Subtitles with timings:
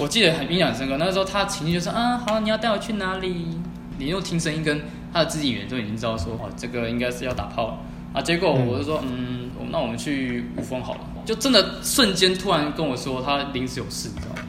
[0.00, 0.96] 我记得很印象深刻。
[0.96, 3.48] 那个时候他情绪就说：“啊，好，你要带我去哪里？”
[3.98, 4.80] 你用听声音跟
[5.12, 7.78] 他的肢体语言就已经知道说：“哦，这个应该是要打炮了
[8.12, 14.42] 啊。”结果我就说：“嗯，嗯，那我们去五峰好了。”就真的瞬间突然跟我说他临时有事，你知道吗？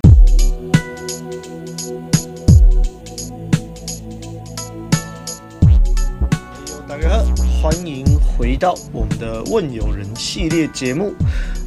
[6.88, 7.24] 大家好，
[7.60, 8.06] 欢迎
[8.38, 11.12] 回到我们的问友人系列节目。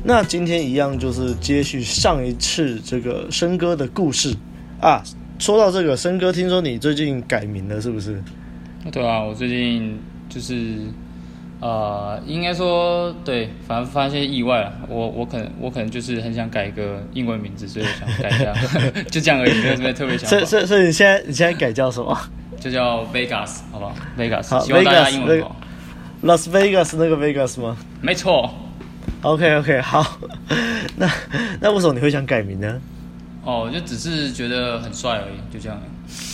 [0.04, 4.34] 那今天一样就是接续上一次这个笙歌的故事
[4.80, 5.02] 啊。
[5.38, 8.22] 说到这个笙歌，听说你最近改名了，是不是？
[8.92, 10.76] 对啊，我最近就是
[11.60, 14.72] 呃，应该说对，反正发生一些意外了。
[14.88, 18.54] 我我可能我可能就是很想改一个英文名字，所以想改一下，
[19.10, 20.28] 就这样而已，没有什么特别想。
[20.28, 22.16] 所以所以所以你现在你现在改叫什么？
[22.60, 25.56] 就叫 Vegas，好不好？Vegas，希望大家英文好。
[26.22, 27.76] Las Vegas 那个 Vegas 吗？
[28.00, 28.48] 没错。
[29.22, 30.18] OK OK，好。
[30.96, 31.10] 那
[31.60, 32.80] 那为什么你会想改名呢？
[33.44, 35.80] 哦，就只是觉得很帅而已，就这样。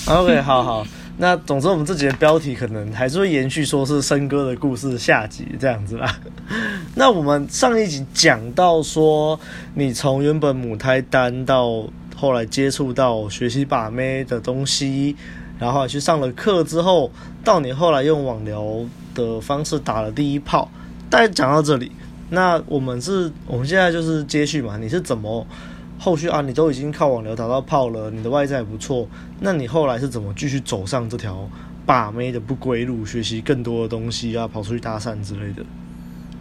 [0.06, 0.86] OK，好好。
[1.18, 6.18] 那总之我们这集的标题可能还是会延续，说是森哥的故事下集这样子啦。
[6.94, 9.38] 那我们上一集讲到说，
[9.74, 15.16] 你从原本母胎单到后来接触到学习把妹的东西。
[15.58, 17.10] 然后去上了课之后，
[17.42, 18.64] 到你后来用网聊
[19.12, 20.70] 的方式打了第一炮，
[21.10, 21.90] 大概讲到这里。
[22.30, 24.76] 那我们是，我们现在就是接续嘛。
[24.78, 25.46] 你是怎么
[25.98, 26.40] 后续啊？
[26.40, 29.08] 你都已经靠网聊打到炮了，你的外在也不错。
[29.40, 31.48] 那你后来是怎么继续走上这条
[31.84, 35.64] 把妹的不归路，学习更多的东西啊，跑出去搭讪之类的？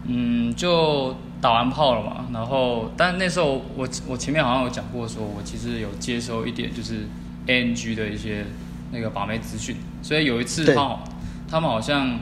[0.05, 2.27] 嗯，就打完炮了嘛。
[2.33, 7.05] 然后，但那时候我我前面好像有讲过，说我其实有接收一点就是
[7.45, 8.45] ANG 的一些。
[8.89, 11.03] 那个把妹资讯，所以有一次他好，
[11.45, 12.17] 他们好像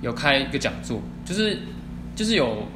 [0.00, 1.58] 有开一个讲座，就是
[2.16, 2.66] 就是有，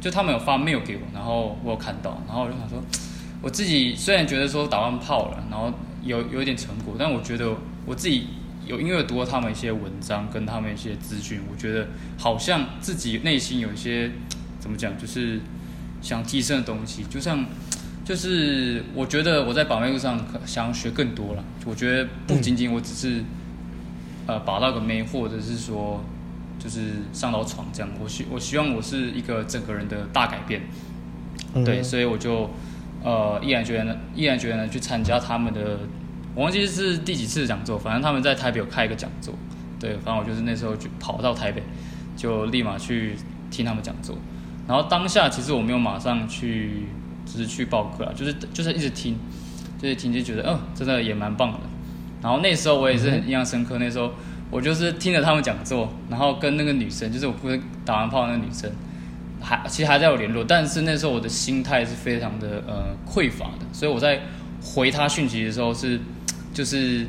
[0.00, 2.82] 就他们有发 mail 给我，然后我有看到，然后我就想说，
[3.42, 7.54] 我自己虽然觉得说打完炮了，然后有有一点成果，但我觉得
[7.86, 8.28] 我自己
[8.66, 14.10] 有因为读了他们一些文章跟他们一些资讯，我觉得好像自己内心有一些
[14.58, 15.40] 怎么讲，就是
[16.00, 17.44] 想提升的东西，就像。
[18.02, 21.44] 就是我觉得我在把妹路上想要学更多了。
[21.64, 23.22] 我觉得不仅仅我只是
[24.26, 26.02] 呃把到个妹，或者是说
[26.60, 27.90] 就是上到床这样。
[28.00, 30.62] 我希我希望我是一个整个人的大改变。
[31.64, 32.48] 对，所以我就
[33.02, 35.80] 呃毅然决然的毅然决然的去参加他们的，
[36.36, 39.34] 我忘记是第几次讲座，反正他们在台北有开一个讲座。
[39.80, 41.62] 对，反正我就是那时候就跑到台北，
[42.16, 43.16] 就立马去
[43.50, 44.16] 听他们讲座。
[44.68, 46.84] 然后当下其实我没有马上去。
[47.26, 49.16] 只是去报课啊，就是就是一直听，
[49.78, 51.60] 就是听就觉得，嗯、哦，真的也蛮棒的。
[52.20, 54.10] 然后那时候我也是很印象深刻，那时候
[54.50, 58.70] 我就是听了他们讲座，然后跟那个女生，就是我不是打完炮的那个女生，
[59.40, 64.20] 还其实还在有联络，但是那时候我的心态是非常的呃匮乏的，所以我在
[64.62, 66.00] 回她讯息的时候是，
[66.52, 67.06] 就是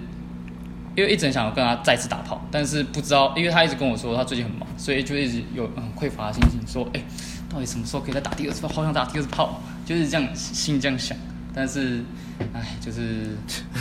[0.95, 7.01] 因为一直想要跟她再次打炮，但是不知道，因为她一直跟我说她最近很忙，所以就一直有很匮乏的心情，说，哎，
[7.49, 8.67] 到底什么时候可以再打第二次炮？
[8.69, 9.61] 好想打第二次炮。
[9.83, 11.17] 就是这样心这样想，
[11.53, 12.01] 但是，
[12.53, 13.35] 哎，就是，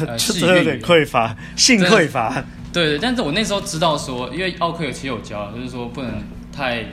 [0.05, 2.43] 呃， 是有点匮乏，性匮乏。
[2.73, 6.23] 对对，但是我那时候知道说，因为奥克有其实有教，就是说不能
[6.53, 6.85] 太，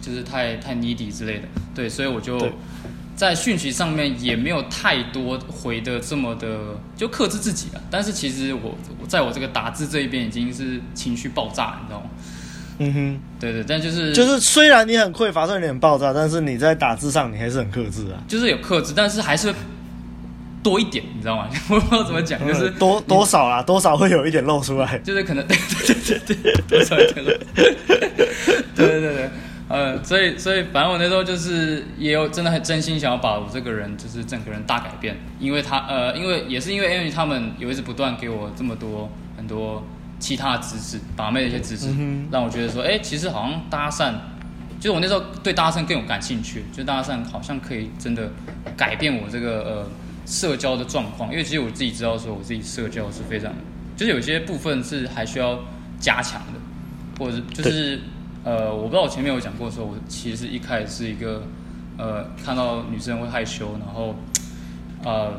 [0.00, 1.48] 就是太太 needy 之类的。
[1.74, 2.40] 对，所以我就
[3.16, 6.58] 在讯息上面也没有太多回的这么的，
[6.96, 7.80] 就克制自己了。
[7.90, 12.06] 但是其实我我在我这个打字这一边已经是情绪爆炸，你知道吗？
[12.78, 18.18] 嗯哼，对对，但就是就是，虽然你很匮乏，虽然你很爆炸，但是你在打字上你还是很克制啊。
[18.26, 19.58] 就是有克制，但是还是会
[20.64, 21.48] 多一点，你知道吗？
[21.70, 24.98] 我不知道怎么讲，嗯、就是多多少啦，多少会有一点露出来。
[25.04, 27.30] 就是可能对对对对对，多少一点露。
[28.74, 29.30] 对对对对，
[29.68, 39.84] 呃，所以所以反正我那时候就是也有真的很真心想要把我这个人就是整个人大改变，因为他呃，因为也是因为因为他们有一直不断给我这么多很多。
[40.20, 44.12] 其他的知识，把妹的一些知识，嗯、让我觉得说，哎、欸，其实好像搭讪，
[44.80, 48.30] 就是我那时候对搭讪更有感兴趣，就搭讪好像可以真的
[48.74, 49.86] 改变我这个呃
[50.26, 53.52] 社交的状况，因为其实我自己知道说，我自己社交是非常，
[53.96, 55.58] 就是有些部分是还需要
[55.98, 56.60] 加强的，
[57.18, 58.00] 或者就是
[58.44, 61.42] 呃，我不知道我前面有讲过说，我其实一开始是一个
[61.98, 64.16] 呃看到女生会害羞，然后
[65.04, 65.32] 呃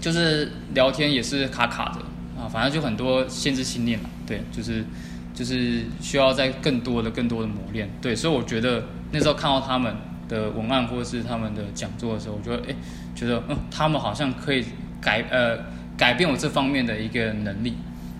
[0.00, 2.02] 就是聊天也是卡卡的。
[2.34, 4.84] 啊，反正就很多限制信念嘛，对，就是
[5.32, 8.82] 就是需要在更多的、更多的磨练，对，所以我觉得
[9.12, 9.94] 那时候看到他们
[10.28, 12.74] 的文案或者是他们的讲座的时候，我觉得哎，
[13.14, 14.64] 觉得嗯，他们好像可以
[15.00, 15.58] 改呃
[15.96, 17.74] 改变我这方面的一个能力，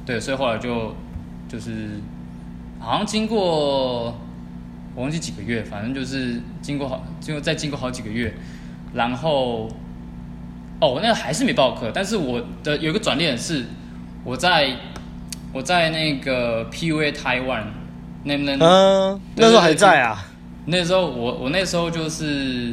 [0.05, 0.95] 对，所以后来就
[1.49, 2.01] 就是
[2.79, 4.17] 好像经过
[4.95, 8.35] 我忘记几个月，反正就是经过好，经过再经过好几个月，
[8.93, 9.69] 然后
[10.81, 13.65] 哦，那个还是没报课，但是我的有一个转捩是，
[14.25, 14.77] 我在
[15.53, 17.67] 我在那个 PUA 台湾，
[18.25, 20.27] 那那嗯，那时候还在啊。
[20.67, 22.73] 那时候我我那时候就是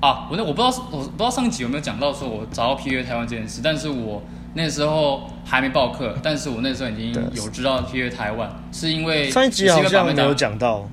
[0.00, 4.22] 啊，我那我不知道我不知道上一集有没有讲到说我找到 PUA 台湾这件事，但是我
[4.54, 10.88] 那时候还没报课，但是我那时候已经有知道 PUA 台湾，是因为上一集好像没有讲到。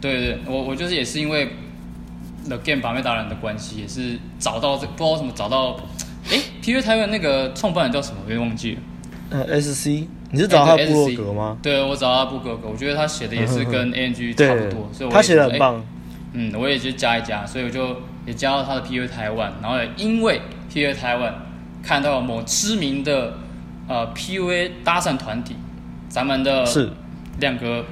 [0.00, 1.48] 对对对，我我就是也是因为。
[2.46, 5.76] The Game 把妹达人的关系也是找到这不知道怎么找到，
[6.30, 8.20] 哎，PUA 台湾那个创办人叫什么？
[8.26, 8.80] 我忘记了。
[9.28, 11.58] 呃，SC，你是找他布洛格吗？
[11.62, 15.84] 对，我找他布洛格，我觉得他写的也是跟 ANG 差不多，所以他写的很棒。
[16.32, 17.94] 嗯，我也就加一加，所以我就
[18.28, 21.34] 也加到他的 PUA 台湾，然后也因为 PUA 台湾
[21.82, 23.32] 看到某知名的
[23.88, 25.56] 呃 PUA 搭讪团体，
[26.10, 26.90] 咱们的是
[27.40, 27.82] 亮哥。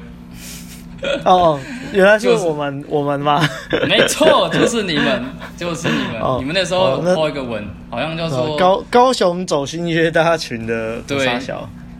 [1.24, 1.58] 哦，
[1.90, 3.40] 原来就是我们、就是、我们吗？
[3.88, 5.24] 没错，就是你们，
[5.56, 6.20] 就是你们。
[6.20, 11.26] 哦、你们那时候 po 一个文，好像叫做高高雄走心约大群的对。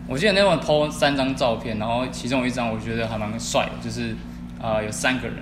[0.07, 4.11] 我记得那晚 po 三张照片，然后其中一张我觉得还蛮帅的，就是
[4.61, 5.37] 啊、呃、有三个人，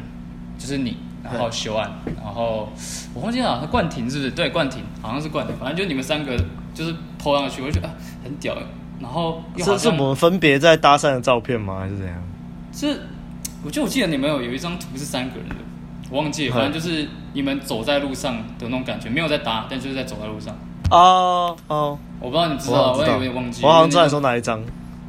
[0.57, 0.95] 就是你，
[1.25, 1.91] 然后修安，
[2.23, 2.69] 然后
[3.13, 4.31] 我忘记了，他冠廷是不是？
[4.31, 6.37] 对，冠廷好像是冠廷，反正就你们三个
[6.73, 7.93] 就是 po 上去，我就觉得、啊、
[8.23, 8.55] 很屌。
[8.99, 11.79] 然后这是我们分别在搭讪的照片吗？
[11.79, 12.15] 还是怎样？
[12.71, 13.01] 是。
[13.63, 15.55] 我就我记得你们有有一张图是三个人的，
[16.11, 20.55] 我忘记了，反正就是你们走在路上的那种感觉，没有在搭，但就是在走在路上。
[20.91, 23.65] 哦哦，我不知道你知道，我，我也有点忘记。
[23.65, 24.61] 我好像知道你说哪一张。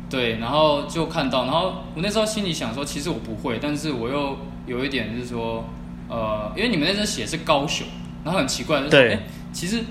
[0.08, 5.62] 对，然后就看到，然后我那时候心里想说，其实我不会，但是我又有一点就是说，
[6.08, 7.86] 呃，因为你们那阵写是高雄，
[8.24, 9.20] 然后很奇怪，就是说，哎，
[9.52, 9.84] 其实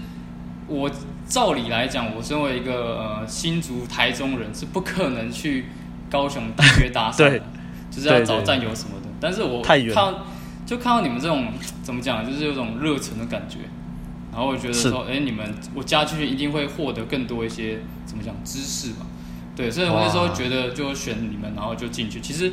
[0.67, 0.89] 我
[1.27, 5.65] 照理来讲，我身为一个呃新竹台中人，是不可能去
[6.09, 7.41] 高雄大约搭讪的。
[7.91, 9.79] 就是要找战友什么的，但是我看
[10.65, 11.47] 就看到你们这种
[11.81, 13.59] 怎么讲，就是有种热忱的感觉，
[14.33, 19.05] 然后我觉得说，哎、欸，你们我加进去一定会获得更多一些怎么讲知识吧，
[19.55, 22.19] 对，所以我那时候觉得就选你们，然后就进去。
[22.19, 22.51] 其实，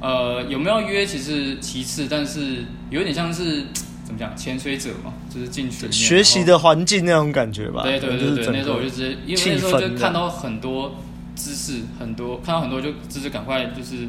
[0.00, 3.64] 呃，有没有约其实其次，但是有点像是
[4.04, 7.82] 怎么讲潜水者嘛，就是进去学习的环境那种感觉吧。
[7.82, 10.96] 对对对对，那时候我就直接，因为那时候就看到很多
[11.34, 14.08] 知识，很多看到很多就知识，赶快就是。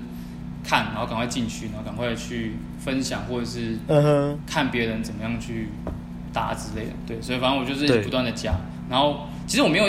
[0.65, 3.77] 看，然后赶快进去，然后赶快去分享，或者是
[4.47, 5.67] 看别人怎么样去
[6.31, 6.91] 搭之类的。
[7.05, 8.55] 对，所以反正我就是不断的加。
[8.89, 9.85] 然后其实我没有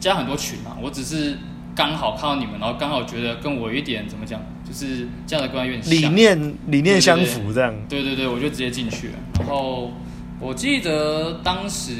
[0.00, 1.36] 加很多群嘛，我只是
[1.74, 7.74] 刚好看到你们，然后刚好觉得跟我有一点怎么讲，就是这样的观念有点，理念理念相符这样。
[7.88, 9.14] 对对对，我就直接进去了。
[9.40, 9.92] 然后
[10.40, 11.92] 我记得当时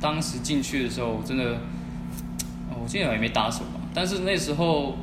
[0.00, 1.58] 当时进去的时候，真的，
[2.70, 4.96] 我记得也没打什么，但是那时候。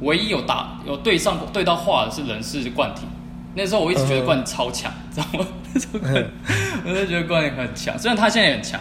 [0.00, 3.06] 唯一有打有对上对到话的是人是冠廷，
[3.54, 5.46] 那时候我一直觉得冠廷超强，知道吗？
[5.72, 6.00] 那时候
[6.84, 8.80] 我就觉得冠廷很强，虽然他现在也很强，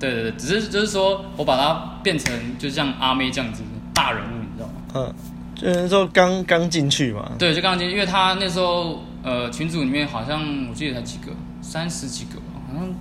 [0.00, 3.62] 对对对，只是就是说我把他变成就像阿妹这样子
[3.94, 4.72] 大人物，你知道吗？
[4.94, 5.14] 嗯，
[5.54, 12.94] 就那时候刚刚进去嘛，对，就刚进去，因为他那时候呃群组里面好像我记得才几个，三十几个吧，好像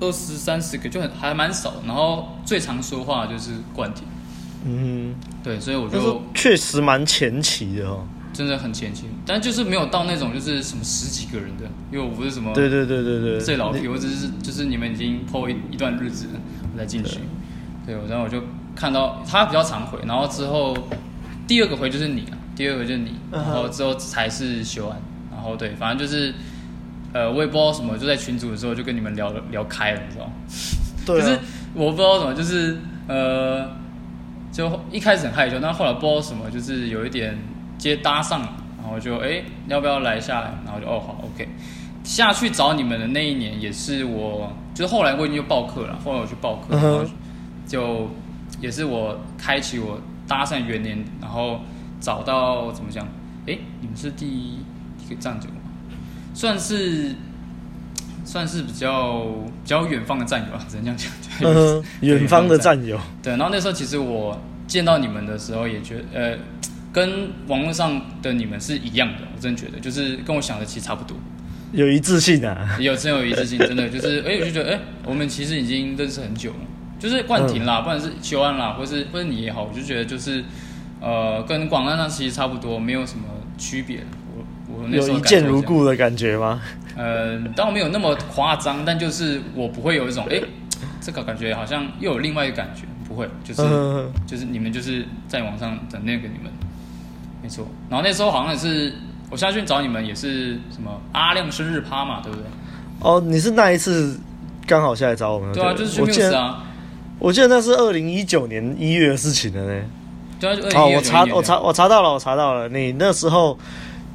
[0.00, 4.04] 二十三十个，就很还蛮少，然后最常说话就是冠廷。
[4.64, 13.40] 嗯，对，所以我就确实蛮前期的哦，真的很前期，但就是没有到那种就是什么十几个人的，因为我不是什么对对对对对。
[13.40, 16.26] 最老皮，我只是就是你们已经 po 一一段日子
[16.74, 17.20] 我才进去，
[17.86, 18.42] 对，然后我就
[18.78, 20.76] 看到他比较常回，然后之后
[21.46, 24.96] 第二个回就是你了，第二个就是你，然后之后才是修安，
[25.32, 26.32] 然后对，反正就是
[27.12, 30.32] 呃我也不知道什么，就在群组的时候就跟你们聊聊开了，你知道吗？
[31.04, 31.38] 对，就是
[31.74, 33.68] 我不知道什么，就是呃。
[34.50, 37.38] 就一开始很害羞，但后来不知道什么，就是有一点
[37.76, 40.54] 接搭上了，然后就哎、欸，要不要来下来？
[40.64, 41.46] 然后就哦好，OK，
[42.02, 47.04] 下去找你们的那一年也是我，就是后来我已经就报课了，后来我去报课，然后
[47.68, 48.08] 就
[48.60, 51.60] 也是我开启我搭讪元年，然后
[52.00, 53.04] 找到怎么讲？
[53.46, 54.58] 哎、欸，你们是第一
[55.08, 55.60] 个战友吗？
[56.34, 57.14] 算是
[58.24, 59.22] 算是比较
[59.62, 61.12] 比较远方的战友啊，只能这样讲。
[61.42, 62.98] 嗯，远方的战友。
[63.22, 64.40] 对，然后那时候其实我。
[64.68, 66.38] 见到你们的时候也觉得，呃，
[66.92, 71.16] 跟网络上的你们是一样的，我真觉得，就是跟我想的其实差不多，
[71.72, 76.56] 有一致性啊，有真有一致性，真的就是，哎，我就觉得，哎，我们其实已经认识很久了，
[76.98, 80.44] 就是冠廷啦，嗯、不管是修安啦，或是或是你也好，我就觉得就是，
[81.00, 83.24] 呃，跟广安那其实差不多，没有什么
[83.56, 84.00] 区别。
[84.36, 86.60] 我我那时候有一见如故的感觉吗？
[86.96, 90.40] 呃，当然没有那么夸张，但就是我不会有一种，哎，
[91.00, 92.82] 这个感觉好像又有另外一个感觉。
[93.08, 96.52] 不会，就是、嗯、就是你们就是在网上的那个你们，
[97.42, 97.66] 没错。
[97.88, 98.92] 然后那时候好像也是
[99.30, 102.44] 我下去找你们，也是什么阿亮生日趴嘛，对不对？
[103.00, 104.20] 哦，你是那一次
[104.66, 105.50] 刚好下来找我们？
[105.54, 106.64] 对啊，就是去 Muse 啊。
[107.18, 109.82] 我记得那是二零一九年一月的事情了呢。
[110.40, 113.58] 对啊，好，我查我查我查到了，我查到了，你那时候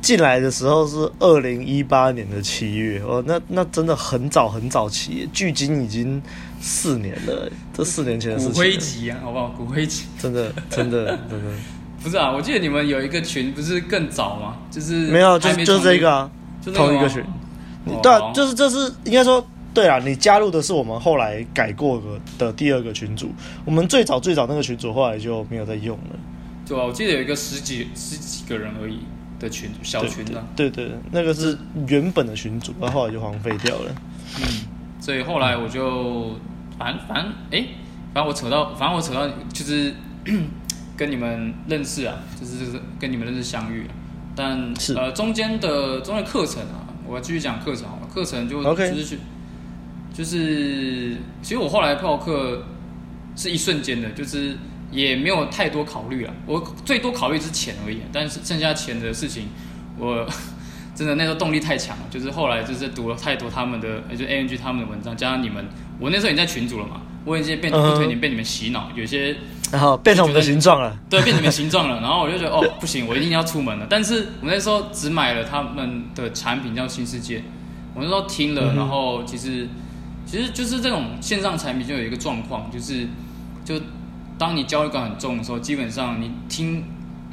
[0.02, 6.22] 进来的时候是二零一八年的七月哦，那那真的很早很早期，距今已经
[6.62, 8.54] 四年了，这四年前的事情。
[8.54, 9.48] 骨灰级啊，好不好？
[9.50, 11.52] 骨灰级，真的真的真的。
[12.02, 14.56] 不是啊，我记得你们有一个群，不是更早吗？
[14.72, 16.32] 就是没有，就是就是这个啊，
[16.62, 17.22] 就同一个群。
[17.86, 19.46] 哦、对啊，就是这是应该说。
[19.74, 22.00] 对啊，你加入的是我们后来改过
[22.38, 23.32] 的第二个群组，
[23.66, 26.16] 我们最早最早那个群组后来就没有再用了。
[26.68, 29.00] 对啊，我记得有一个十几十几个人而已
[29.40, 30.46] 的群组，小群啊。
[30.56, 33.92] 对对，对，那个是原本的群组，然后后来就荒废掉了。
[34.38, 34.46] 嗯，
[35.00, 36.36] 所以后来我就
[36.78, 37.66] 反正反正哎，
[38.14, 39.92] 反正我扯到，反正我扯到就是
[40.96, 43.90] 跟你们认识啊，就是跟你们认识相遇，啊
[44.36, 49.18] 但是呃中间的中间课程啊，我要继续讲课程好了，课程就 OK 就是去。
[50.14, 52.64] 就是，其实我后来报课
[53.36, 54.56] 是一瞬间的，就是
[54.92, 56.32] 也没有太多考虑了。
[56.46, 59.48] 我最多考虑是钱而已，但是剩下钱的事情，
[59.98, 60.24] 我
[60.94, 62.04] 真的那时候动力太强了。
[62.12, 65.66] 就是后来就是读了太多他们的，就 ANG 他们的文章，加上你们，
[66.00, 69.36] 我那时候已经在群组了嘛，我已经变成不推你被你们洗脑，有些
[69.72, 72.00] 然后变成我们的形状了，对，变成你们形状了。
[72.02, 73.88] 然后我就觉得哦，不行，我一定要出门了。
[73.90, 77.42] 但是我那时候只买了他们的产品叫新世界，
[77.96, 79.68] 我那时候听了，然后其实。
[80.34, 83.08] 其实就是这种线上产品就有一个状况，就是
[83.64, 83.80] 就
[84.36, 86.84] 当你焦虑感很重的时候，基本上你听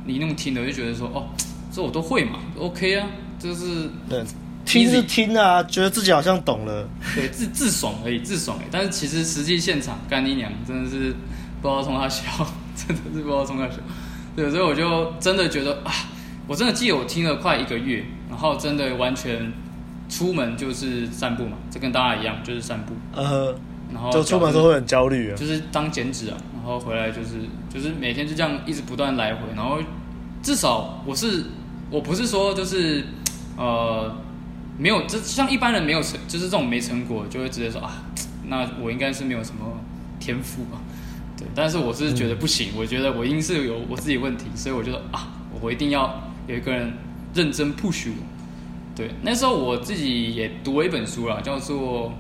[0.05, 1.25] 你那么听的就觉得说哦，
[1.73, 3.07] 这我都会嘛，OK 啊，
[3.39, 4.23] 就是对，
[4.67, 8.69] 听是听啊，觉得自己好像懂了，对，自自爽而已，自爽而已。
[8.71, 11.15] 但是其实实际现场干你娘真的是
[11.63, 12.23] 不知道从哪笑，
[12.77, 13.77] 真的是不知道从哪笑。
[14.37, 15.91] 对，所以我就真的觉得啊，
[16.47, 19.51] 我真的记得我听了快一个月，然后真的完全。
[20.11, 22.93] 出门就是散步嘛，这跟大家一样，就是散步。
[23.15, 23.55] 呃，
[23.93, 27.37] 然后就出门都会很焦虑啊，就是当减脂啊，然后回来就是
[27.73, 29.79] 就是每天就这样一直不断来回，然后
[30.43, 31.45] 至少我是
[31.91, 33.05] 我不是说就是
[33.57, 34.13] 呃
[34.77, 38.03] 没有，就像一般人没有成，就是这种没成果就会直接说啊，
[38.49, 39.65] 那我应该是没有什么
[40.19, 40.79] 天赋吧，
[41.37, 45.29] 对，但是我是觉得不行，嗯、我觉得我一定是有我自己问题，所以我觉得啊，
[45.61, 46.93] 我一定要有一个人
[47.33, 48.40] 认真 push 我。
[49.01, 52.13] 对，那时候我自己也读了一本书啦，叫做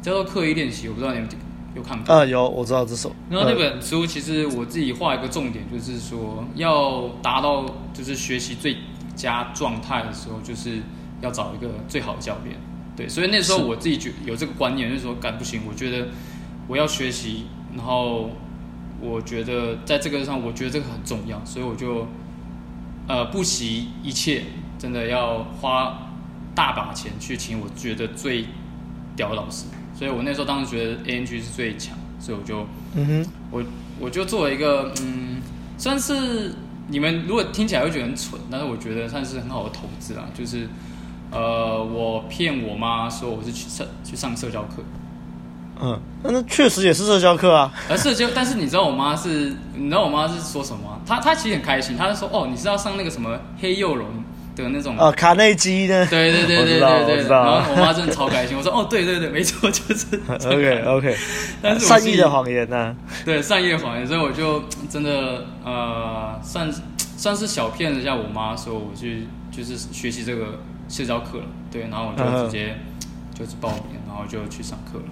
[0.00, 1.28] 叫做刻意练习，我不知道你们
[1.74, 2.14] 有看过。
[2.14, 3.12] 啊，有，我知道这首。
[3.28, 8.76] 然后那本书其实我自己画一个重点，就是说要达到就是学习最
[9.16, 10.78] 佳状态的时候，就是
[11.20, 12.56] 要找一个最好的教练。
[12.96, 16.06] 对，所以那时候我自己觉有这个观念，就是说，干不行，我觉得
[16.68, 18.30] 我要学习，然后
[19.00, 22.06] 我觉得在这个上，我觉得这个很重要，所以我就
[23.08, 24.44] 呃不惜一切，
[24.78, 26.06] 真的要花。
[26.54, 28.44] 大把钱去请我觉得最
[29.16, 29.66] 屌的老师，
[29.96, 33.62] 所以我那时候当时觉得 ANG 是最强，所以我就，嗯哼，我
[34.00, 35.40] 我就做了一个，嗯，
[35.78, 36.54] 算是
[36.88, 40.68] 你们如果听起来会觉得很蠢，但是我觉得算是很好的投资啦，就是，
[41.30, 44.82] 呃，我骗我妈说我是去上去上社交课，
[45.80, 51.00] 嗯，那那确实也是社交课啊，而社交，但是你知道我妈是，你知道我妈是说什么吗？
[51.06, 54.06] 她她其实很开心，她就说，哦，你是要上那个什么黑幼龙。
[54.56, 54.96] 的那种。
[54.98, 61.16] 哦，卡内基的，对对对对对 对，然后我妈真的超开心，我说哦，对对对，没错， 就是 OK OK，
[61.62, 66.70] 但是善意的谎言呐，对善意的谎言，所以我就真的呃，算
[67.16, 72.76] 算是小骗了一下我妈，说我去就是学习这个社交课了，对，然后我就直接
[73.32, 75.04] 就是报名，然后就去上课了，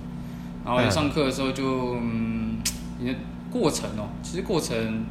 [0.65, 2.59] 然后上课的时候就嗯，
[2.99, 3.15] 你的
[3.51, 5.07] 过程哦，其实过程。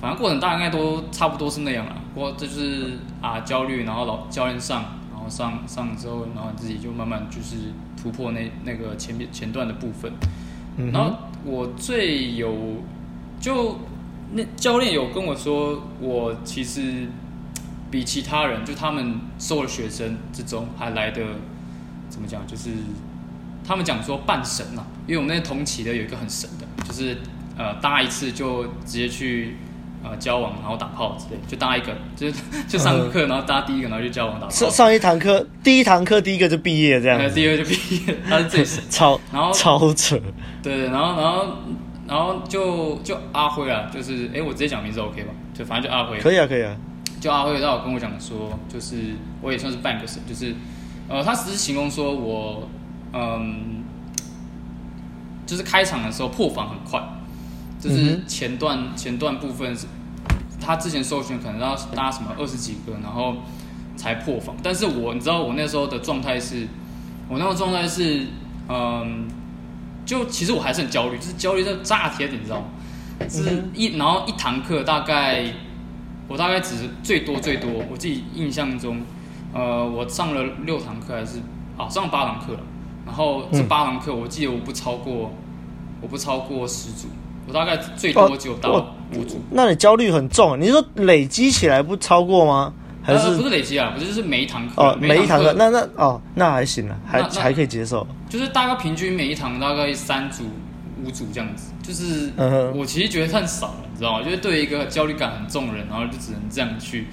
[0.00, 7.56] 反正过程大概都差不多是那样了，不过这就是啊焦虑，然后老教练上，然后上上之后，然后自己就慢慢就是
[8.00, 10.10] 突破那那个前面前段的部分。
[10.90, 11.14] 然后
[11.44, 12.76] 我最有
[13.38, 13.80] 就
[14.32, 17.06] 那教练有跟我说，我其实
[17.90, 21.22] 比其他人就他们收的学生之中还来的
[22.08, 22.70] 怎么讲，就是
[23.62, 27.18] 他们讲说半神呐，因为我们那同期的有一个很神的，就是
[27.58, 29.56] 呃搭一次就直接去。
[30.02, 32.34] 呃，交往然后打炮之类，就搭一个，就是
[32.66, 34.50] 就上课，然后搭第一个，然后就交往打炮。
[34.50, 37.18] 上上一堂课，第一堂课第一个就毕业这样。
[37.34, 37.74] 第二个就毕
[38.06, 38.82] 业，他是最 神。
[38.88, 40.18] 超，然后超扯。
[40.62, 41.46] 对对，然后然后
[42.08, 45.32] 然后就就阿辉啊，就是哎，我直接讲名字 OK 吧？
[45.52, 46.18] 就反正就阿辉。
[46.18, 46.74] 可以啊，可以啊。
[47.20, 48.96] 就阿辉，他有跟我讲说，就是
[49.42, 50.54] 我也算是半个神，就是
[51.08, 52.66] 呃，他只是形容说我
[53.12, 53.84] 嗯，
[55.44, 56.98] 就是开场的时候破防很快。
[57.80, 59.86] 就是前段、嗯、前段部分是，
[60.60, 63.36] 他之前授权可能要搭什么二十几个，然后
[63.96, 64.54] 才破防。
[64.62, 66.68] 但是我你知道我那时候的状态是，
[67.28, 68.26] 我那个状态是，
[68.68, 69.26] 嗯，
[70.04, 72.66] 就其实我还是很焦虑，就是焦虑到炸天，你知道吗？
[73.28, 75.44] 是一然后一堂课大概
[76.26, 79.02] 我大概只是最多最多，我自己印象中，
[79.52, 81.38] 呃，我上了六堂课还是
[81.76, 82.60] 啊上了八堂课了，
[83.04, 85.32] 然后这八堂课我记得我不超过
[86.00, 87.08] 我不超过十组，
[87.50, 89.42] 我大概最多就到五组。
[89.50, 92.72] 那你焦虑很重，你是说累积起来不超过吗？
[93.02, 93.92] 还是、呃、不是累积啊？
[93.94, 98.06] 不是，就是每一堂课哦，每一堂课，那那哦，那还行了，还还可以接受。
[98.28, 100.44] 就是大概平均每一堂大概三组、
[101.02, 101.72] 五组这样子。
[101.82, 102.30] 就是
[102.74, 104.24] 我其实觉得太少了，你知道吗？
[104.24, 107.06] 就是对于一个焦虑感很重的人，然后就只能这样去。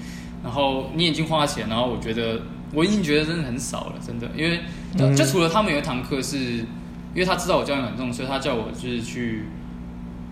[0.44, 2.40] 然后你已经花钱，然后我觉得
[2.72, 4.28] 我已经觉得真的很少了，真的。
[4.36, 4.60] 因为
[4.96, 9.44] 就，就除了他们有一堂课是，因为他知道我焦虑很重，所以他叫我就是去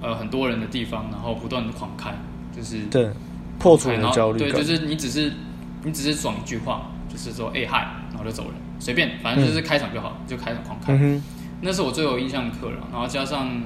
[0.00, 2.14] 呃很多人的地方，然后不断的狂开，
[2.56, 3.10] 就是对
[3.58, 4.50] 破除你的焦虑感。
[4.50, 5.32] 对，就是你只是。
[5.84, 10.92] 你只是爽一句话，就是说哎嗨，然后就走人，随便，反正就是开场就好，嗯、就开场狂开。
[10.94, 11.22] 嗯、
[11.60, 12.78] 那是我最有印象的课了。
[12.90, 13.62] 然后加上，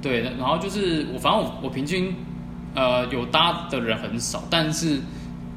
[0.00, 2.14] 对，然后就是我，反正我我平均，
[2.72, 5.00] 呃，有搭的人很少，但是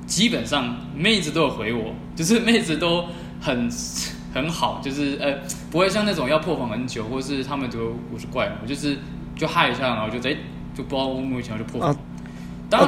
[0.08, 3.06] 基本上妹子都有回我，就是妹子都
[3.40, 3.70] 很
[4.34, 5.36] 很好，就是呃
[5.70, 8.98] 不会像那种要破防很久，或是他们都我是怪我，就是
[9.40, 10.36] 就嗨一下，然后就哎
[10.76, 11.90] 就不知道莫名其妙就破防。
[11.92, 11.96] 啊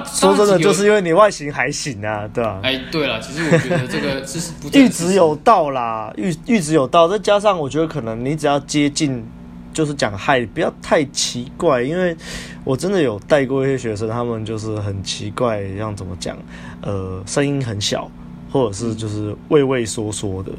[0.06, 2.60] 说真的，就是因为你外形还行啊，对吧？
[2.62, 4.40] 哎，对了，其实我觉得这个 是
[4.70, 9.26] 阈值有到啦，阈阈值有到，再加上我觉得可能你只要接近，
[9.74, 12.16] 就是讲嗨，不要太奇怪，因为
[12.64, 16.38] 我真的有带过一些学生，他们就是很奇怪，像怎么讲，
[16.82, 18.08] 呃，声音很小，
[18.52, 20.52] 或者是就是畏畏缩缩的，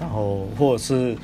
[0.00, 1.14] 然后或者是。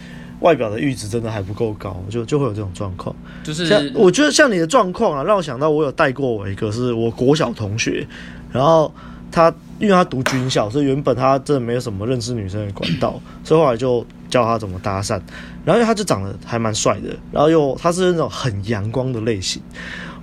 [0.40, 3.14] 外表的阈值真的还不够高，就就会有这种状况。
[3.42, 8.06] 就是像我觉得像你的状况啊，让我想到我有带过我一个是我国小同学，
[8.52, 8.92] 然后
[9.30, 15.20] 他因为他读军校，所以原本他真的没有什么认识女生的管道， 所以后来就教他怎么搭讪。
[15.64, 19.60] 然后他就长得还蛮帅的，然后又他是那种很阳光的类型。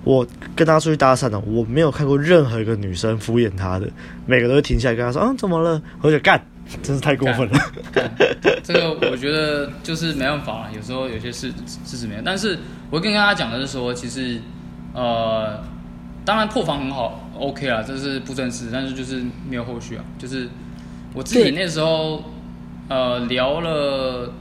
[0.05, 3.89] 我跟他出去搭讪呢，我没有看过任何一个女生敷衍他的，
[4.25, 6.41] 每个都会停下来跟他说：“啊，怎么了？”我就干。
[6.81, 7.59] 真是太过分了。
[8.63, 12.21] 这个我觉得就是没办法了，有时候有些事事实没有。
[12.23, 12.59] 但是
[12.89, 14.41] 我跟大家讲的是说，其实
[14.93, 15.61] 呃，
[16.25, 20.03] 当然破防很好，OK 啊，这是不真实，但是就是没有后续啊。
[20.17, 20.49] 就是
[21.13, 22.23] 我自己那时候
[22.87, 24.33] 呃聊了，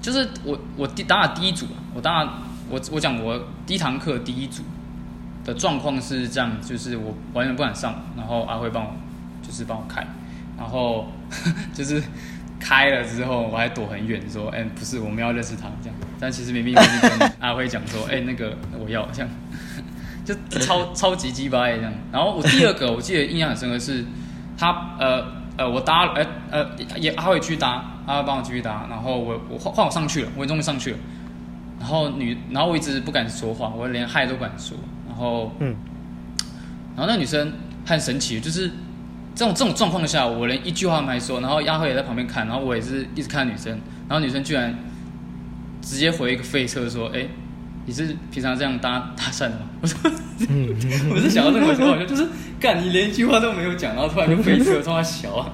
[0.00, 2.28] 就是我我第当然第一组，我当然
[2.70, 4.62] 我我讲我第一堂课第一组
[5.44, 8.90] 的状况是这样，就是我完全不敢上，然后阿辉帮我
[9.42, 10.06] 就是帮我开。
[10.58, 11.08] 然后
[11.74, 12.02] 就是
[12.58, 19.28] 开了之后，我还躲很远，说：“哎，不是，我们要认识他这样。”但其实明明我是跟阿辉讲说：“哎，那个我要这样。
[20.24, 21.92] ”就超超级鸡巴这样。
[22.10, 24.04] 然后我第二个，我记得印象很深刻是，
[24.58, 25.24] 他呃
[25.56, 28.86] 呃，我搭呃呃也阿辉去搭，阿辉帮我继续搭。
[28.90, 30.98] 然后我我换换我上去了，我终于上去了。
[31.78, 34.76] 然后女，然后我一直不敢说话，我连嗨都不敢说。
[35.06, 35.76] 然后嗯，
[36.96, 37.52] 然后那女生
[37.84, 38.70] 很神奇，就是。
[39.36, 43.70] 这种这种状况下，我连一句话都没说，然后丫鬟也在旁边看，然后我也是一直看女生，
[44.08, 44.74] 然后女生居然
[45.82, 47.26] 直接回一个废车说：“哎，
[47.84, 49.98] 你是平常这样搭搭讪的吗？” 我说
[51.12, 52.26] ：“我是想到这个情况，就是
[52.58, 55.52] 干你连一句话都没有讲，然后突然就废车，突然小啊！”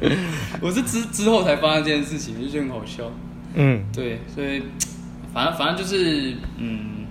[0.62, 3.04] 我是之之后才发现这件事情，就觉得很好笑。
[3.52, 4.62] 嗯，对，所以
[5.34, 7.04] 反正反正就是嗯，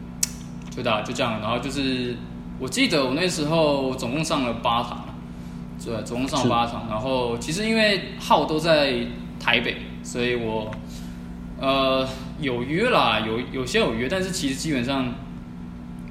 [0.76, 2.16] 就大就这样，然后就是
[2.58, 5.04] 我记得我那时候总共上了八堂。
[5.84, 8.94] 对，总共上八场，然后其实因为号都在
[9.40, 10.72] 台北，所以我
[11.60, 12.08] 呃
[12.42, 15.14] 有约啦，有有些有约，但是其实基本上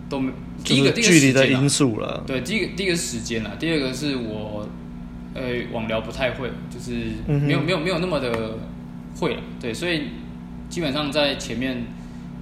[0.09, 0.33] 都没。
[0.65, 2.25] 第一个距离的因素了。
[2.27, 4.67] 对，第一个第一个时间啦，第二个是我
[5.35, 6.95] 呃网聊不太会，就是
[7.29, 8.55] 没有没有没有那么的
[9.21, 10.05] 会了，对，所以
[10.69, 11.85] 基本上在前面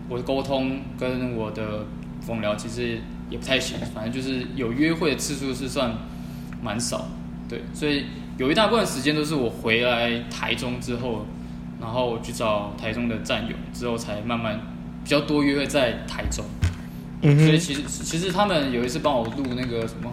[0.08, 1.84] 我的沟通跟我的
[2.28, 5.94] 网聊其实也不太行，反正就是有约会的次数是算
[6.64, 7.06] 蛮少。
[7.46, 8.06] 对，所以
[8.38, 11.26] 有一大部分时间都是我回来台中之后，
[11.78, 14.58] 然后去找台中的战友，之后才慢慢
[15.04, 16.42] 比较多约会在台中。
[17.20, 20.10] 嗯，所以其实其实他们有一次帮我录那个什么，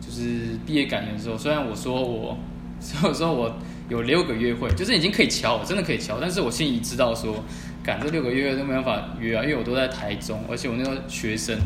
[0.00, 2.36] 就是毕业感言的时候，虽然我说我，
[2.80, 3.54] 所以说我
[3.88, 7.44] 有六个约会，就是已经可以敲，真的可以敲，但是我心里知道说，
[7.82, 11.58] 赶这六个月都没办法约啊，因为我都在台中，而且我那个学生，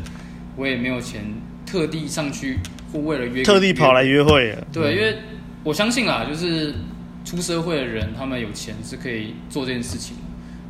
[0.57, 1.25] 我也没有钱
[1.69, 2.59] 特地上去。
[2.91, 4.57] 或为了约，特地跑来约会。
[4.73, 5.19] 对，因为
[5.63, 6.75] 我相信啊，就是
[7.23, 10.17] 出社会的人，他们有钱是可以做这件事情。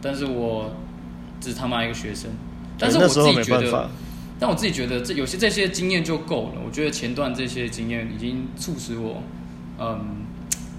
[0.03, 0.75] 但是我
[1.41, 2.29] 只他妈一个学生，
[2.77, 3.89] 但是我自己觉得，
[4.37, 6.61] 但我自己觉得这有些这些经验就够了。
[6.67, 9.23] 我觉得前段这些经验已经促使我，
[9.79, 10.27] 嗯，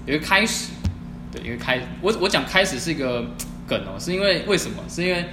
[0.04, 0.72] 有一个开始，
[1.32, 1.80] 对，一个开。
[2.02, 3.24] 我我讲开始是一个
[3.66, 4.82] 梗哦，是因为为什么？
[4.90, 5.24] 是因为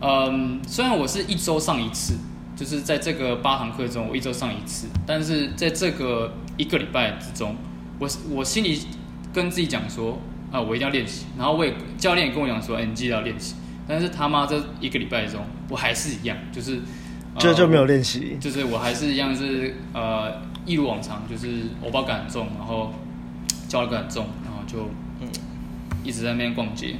[0.00, 2.14] 嗯，虽然我是一周上一次，
[2.54, 7.56] 就是在这个八堂课中，我一周上一次，但是在这个一个礼拜之中，
[7.98, 8.80] 我我心里
[9.32, 10.18] 跟自己讲说，
[10.50, 11.26] 啊，我一定要练习。
[11.36, 13.54] 然后我也教练也跟我讲说，哎，你记得要练习。
[13.88, 16.76] 但是他妈这一个礼拜中，我还是一样，就是
[17.38, 20.32] 就、呃、就没有练习，就是我还是一样是呃
[20.64, 22.92] 一如往常，就是欧巴感很重，然后
[23.68, 24.88] 教练感很重，然后就
[25.20, 25.28] 嗯
[26.04, 26.94] 一直在那边逛街。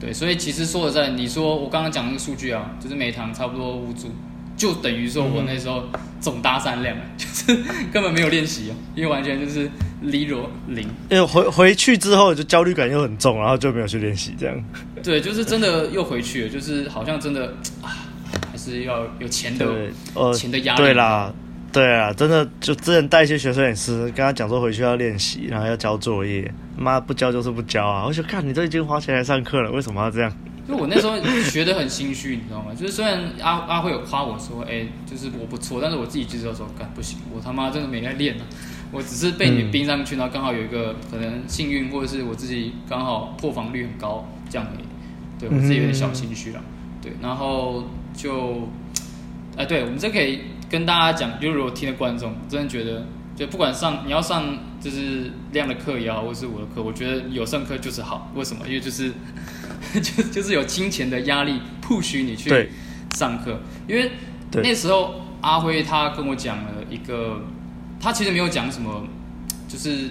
[0.00, 4.08] 对，所以其实说实在，你说我刚刚讲那个数据啊，就是每堂差不多五组，
[4.56, 5.84] 就等于说我那时候
[6.20, 7.54] 总搭三辆， 就是
[7.92, 9.68] 根本没有练习哦，因为完全就是
[10.04, 10.86] zero 零。
[11.10, 14.64] 因为回回去之后就焦虑感又很重，然后就没有去练习这样。
[15.02, 18.06] 对，就是真的又回去了，就是好像真的啊，
[18.50, 19.66] 还是要有钱的，
[20.14, 20.82] 呃，钱的压力。
[20.82, 21.32] 对啦。
[21.72, 28.04] 对啊，真的就之前带一些学生也是，跟他讲说回去要练习，然后要交作业，妈不交就是不交啊！
[28.06, 30.30] 我就看你都已经花钱来上课了，为什么要这样？
[30.72, 31.16] 就我那时候
[31.50, 32.72] 学的很心虚，你知道吗？
[32.76, 38.46] 就是虽然阿阿辉有夸我说，哎，就是我不错，但是我自己知道说，干不行，我他妈真的没在练啊！
[38.90, 44.84] 我只是被你冰上去，然后刚好有一个可能幸运，或者是我自己刚好破防率很高这样而已。
[45.38, 46.60] 对我自己有点小心虚了，
[47.00, 48.68] 对，然后就，
[49.56, 50.40] 哎，对我们这可以。
[50.70, 58.30] 跟大家讲，就如果听的观众真的觉得，就不管上你要上就是量的课也好，或是我的课，我觉得有上课就是好。
[58.34, 58.66] 为什么？
[58.66, 59.12] 因为就是
[60.02, 62.68] 就就是有金钱的压力 push 你去
[63.16, 63.60] 上课。
[63.88, 64.12] 因为
[64.52, 67.40] 那时候阿辉他跟我讲了一个，
[67.98, 69.06] 他其实没有讲什么，
[69.66, 70.10] 就是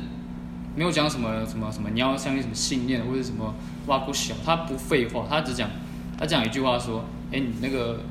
[0.76, 3.54] 没有讲什么什么什么，你要相信什么信念或者什么
[3.88, 5.70] 挖苦小，他不废话，他只讲
[6.18, 8.02] 他讲一句话说，哎，你那个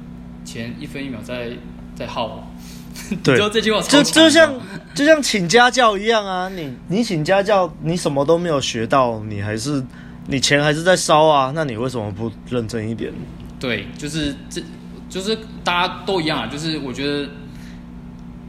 [0.45, 1.51] 钱一分一秒在。
[1.93, 2.50] 在耗，
[3.23, 4.53] 对，就这句话，就就像
[4.95, 6.49] 就像请家教一样啊！
[6.49, 9.83] 你你请家教，你什么都没有学到，你还是
[10.27, 11.53] 你钱还是在烧啊？
[11.55, 13.13] 那你为什么不认真一点？
[13.59, 14.63] 对，就是这，
[15.09, 16.47] 就是大家都一样啊。
[16.47, 17.29] 就是我觉得，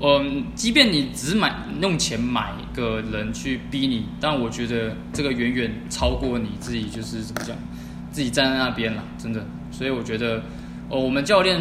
[0.01, 7.55] 嗯，即便你只是买用钱买个人去逼你，但我觉得这个远远超过你自己，就是怎么讲，
[8.11, 9.45] 自己站在那边了，真的。
[9.71, 10.43] 所以我觉得，
[10.89, 11.59] 哦，我们教练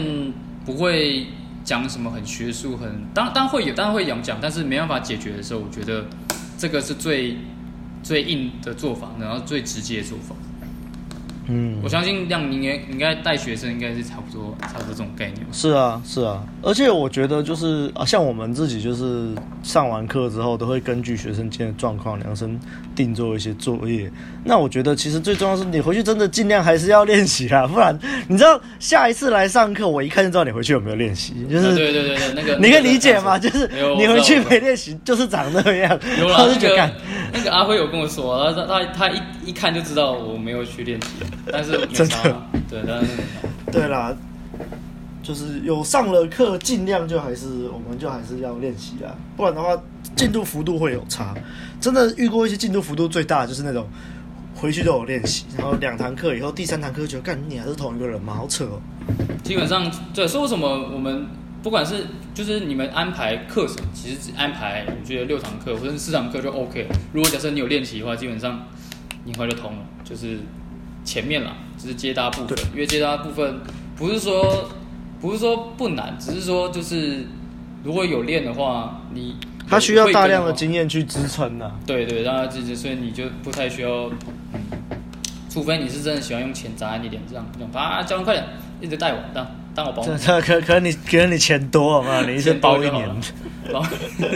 [0.65, 1.27] 不会。
[1.65, 6.07] 讲什么很学术，很当当会有，当然会有讲，但是没办法解决的时候，我觉得
[6.59, 7.37] 这个是最
[8.03, 10.35] 最硬的做法，然后最直接的做法。
[11.53, 15.45] 嗯，我相信让你应该应该带学生应该是差不多差不多这种概念。
[15.51, 19.35] 是啊，是啊，而且我觉得就是啊，像我们自己就是
[19.65, 22.59] 上完课之后，都会根据学生间的状况量身
[22.95, 24.09] 定做一些作业。
[24.45, 31.35] 那我觉得其实最重要是你回去真的尽量还是要练习啊，不然你知道下一次来上课，我一看就知道你回去有没有练习。
[31.51, 33.37] 就是、啊、对对对对，那个你可以理解吗？
[33.37, 35.99] 就是你回去没练习，就是长那样。
[36.21, 36.91] 有啦，那个
[37.33, 41.09] 那个阿辉有跟我说，他他他一一看就知道我没有去练习。
[41.53, 43.11] 但是真的，对，但是
[43.71, 44.15] 对啦，
[45.23, 49.81] 就是有上了课，尽量就还是，我们就还是要练习啊，不然的话，
[50.17, 51.35] 进度幅度会有差。
[51.81, 53.87] 真的遇过一些进度幅度最大，就是那种
[54.55, 58.35] 回去都有练习，然后两堂课以后，第三堂课觉得干你还是同一个人吗？
[58.35, 58.81] 好扯哦。
[59.43, 61.27] 基本上，对，所以为什么我们
[61.63, 66.89] 不管是就是你们安排课程，其实只安排我觉得六堂课或者是四堂课就 OK。
[67.13, 68.67] 如果假设你有练习的话，基本上
[69.25, 70.39] 你很快就通了，就是。
[71.11, 73.61] 前面啦，就是接搭部分，因为接搭部分
[73.97, 74.71] 不是说
[75.21, 77.27] 不是说不难，只是说就是
[77.83, 79.35] 如果有练的话，你
[79.69, 81.73] 他需要大量的经验去支撑呐。
[81.85, 84.09] 对对，让他支持，所以你就不太需要，
[84.53, 84.61] 嗯，
[85.51, 88.47] 除非你是真的喜欢用钱砸你脸，这样这样，啊，教官快点，
[88.81, 89.45] 一直带我，当
[89.75, 90.17] 当我保姆。
[90.25, 92.23] 可可可你可能你钱多好吗？
[92.27, 93.09] 你一次包一年。
[93.73, 93.85] 包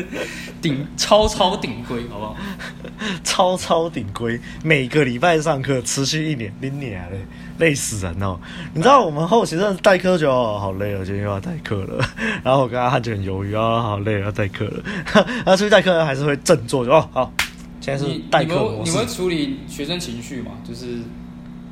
[0.63, 2.37] 顶超超顶规，好不好？
[3.25, 7.19] 超超顶规，每个礼拜上课，持续一年，你娘嘞，
[7.59, 8.39] 累死人哦！
[8.73, 12.05] 你知道我们后期真的代课就好累哦，今天又要代课了。
[12.45, 14.83] 然后我跟阿汉就很犹豫啊，好累，要代课了。
[15.15, 17.33] 然后出去代课还是会振作，就哦，好，
[17.81, 18.93] 现在是代课模式。
[18.93, 20.53] 你会处理学生情绪吗？
[20.67, 21.01] 就是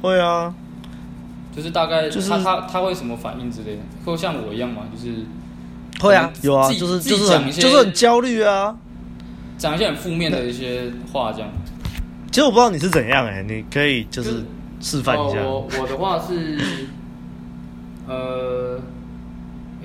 [0.02, 0.52] 会啊，
[1.54, 4.82] 就是大概就是他他他会什么反应之类的，会像我一样吗？
[4.92, 5.24] 就是。
[6.00, 8.74] 会啊，有啊，就是就是很就是很焦虑啊，
[9.56, 11.48] 讲一些很负面的一些话，这样。
[12.32, 14.42] 其实我不知道你是怎样哎、欸，你可以就是
[14.80, 15.40] 示范一下。
[15.42, 16.58] 我我的话是，
[18.08, 18.80] 呃，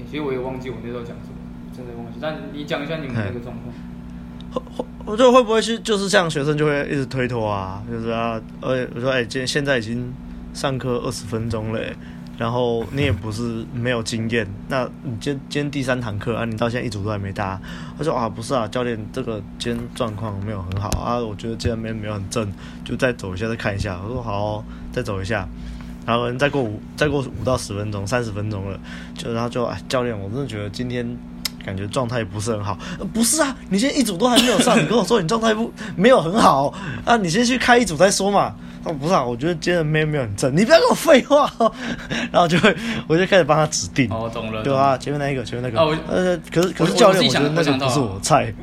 [0.10, 1.36] 其实我也忘记我那时候讲什么，
[1.75, 2.17] 真的忘记。
[2.19, 3.65] 但你讲一下你们那个状况。
[4.49, 10.12] 会会，我觉得会不会是就是像学生就会一直推脱啊，就是啊，呃，我说哎，今天现在已经
[10.58, 11.96] 上课二十分钟了、欸。
[12.36, 17.60] 然后你也不是没有经验，那你今今天第三堂课啊，你到现在一组都还没搭。
[17.98, 22.52] 他说啊，不是啊，教练，这个今天状况没有很好啊，我觉得今天没没有很正，
[22.86, 24.00] 就再走一下再看一下。
[24.04, 25.48] 我说好，再走一下。
[26.06, 28.80] 然后再过五再过五到十分钟，三十分钟了，
[29.15, 31.17] 就然后就哎，教练，我真的觉得今天
[31.65, 32.78] 感觉状态不是很好。
[33.12, 36.72] 不是啊，你现在一组都还没有上，你跟我说你状态不没有很好
[37.04, 37.17] 啊？
[37.17, 38.56] 你先去开一组再说嘛。
[38.88, 41.71] 哦，不是啊，我觉得今天的妹没有很正，你不要跟我废话哦。
[42.32, 42.76] 然后就会
[43.08, 44.10] 我就开始帮他指定。
[44.10, 44.63] 哦，懂了。
[44.63, 45.84] 对啊，前面那一个，前面那个。
[45.84, 48.54] 哦，呃，可是可是教练，我觉得那个不是我菜。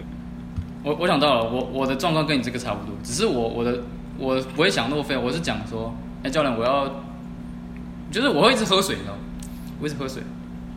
[0.83, 3.79] 我我想到了，我我的状况跟你这个差不多，只是我我的
[4.19, 6.87] 我不会想那么废，我是讲说，哎，教练，我要，
[8.11, 9.21] 就是我会一直喝水，你知道吗？
[9.81, 10.23] 我一直喝水，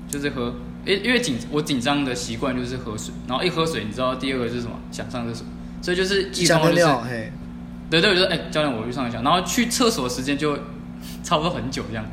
[0.10, 0.54] 就是喝，
[0.86, 4.74] 因因为紧我紧张的习惯就是喝水，然后一喝水，你知道第二个是什么？
[4.92, 5.46] 想上厕所，
[5.82, 7.32] 所以就是一上就是，
[7.90, 10.58] 对对，我就说，哎，教练，我去上一下，然后去厕所的时间就
[11.24, 12.06] 差不多很久这样，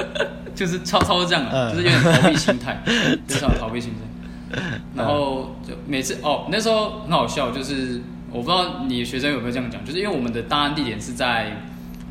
[0.54, 2.82] 就是超超这样的，就是有点逃避心态，
[3.26, 4.60] 就是逃避心态。
[4.94, 11.50] 然后就每次哦，那时候很好笑，就是我不知道你学生有没有这样讲，就是因为我们的搭案地点是在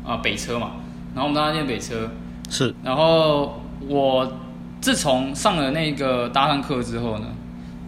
[0.04, 0.72] 啊、呃、北车嘛，
[1.14, 2.10] 然后我们搭案地点北车。
[2.50, 4.30] 是，然后我
[4.80, 7.26] 自从上了那个搭上课之后呢，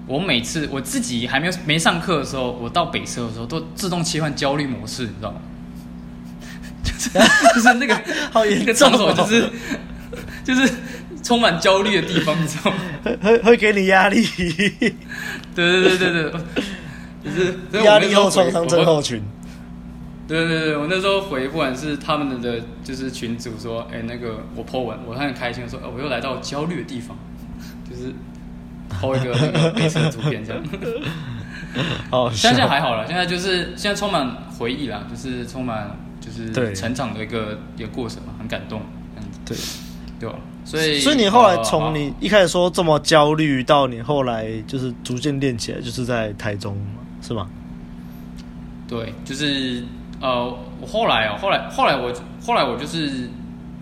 [0.07, 5.41] 我每次我自己还没有没上课的时候，我到北车的时候都自动切换焦虑模式，你知道吗？
[6.85, 7.11] 就是
[7.55, 8.01] 就是那个
[8.33, 9.51] 好严重，那个场所就是
[10.45, 10.73] 就是。
[11.23, 12.77] 充满焦虑的地方，你知道吗？
[13.03, 14.25] 会会会给你压力。
[14.33, 14.93] 对
[15.57, 16.33] 对对对对，
[17.25, 19.21] 就是压力后创伤症候群。
[20.29, 27.19] 对对对，我那时候回，不管是他们的就是群主说，哎、欸，那个我 po 文，我很开心的说，哦，我又来到焦虑的地方，
[27.91, 28.13] 就是
[28.89, 30.63] po 一个那个悲伤的图片这样。
[32.11, 38.81] 哦，现在还好了，现在就是现在充满回忆啦，就是充满就是成长的一个一个过程嘛，很感动
[39.17, 39.23] 嗯。
[39.45, 39.57] 对。
[40.19, 40.35] 对吧？
[40.65, 46.75] 所以所以你后来从你一开始说这么焦虑，到你后来就是逐渐练起来，就是在台中
[47.21, 47.47] 是吗？
[48.89, 49.85] 对，就是
[50.23, 52.11] 呃，我后来哦，后来后来我
[52.43, 53.29] 后来我就是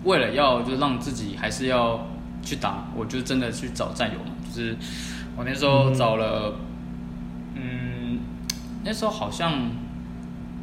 [0.03, 2.05] 为了要就是让自己还是要
[2.43, 4.34] 去打，我就真的去找战友嘛。
[4.55, 4.77] 就是
[5.35, 6.53] 我那时候找了，
[7.55, 8.19] 嗯，嗯，
[8.85, 9.51] 那时候好像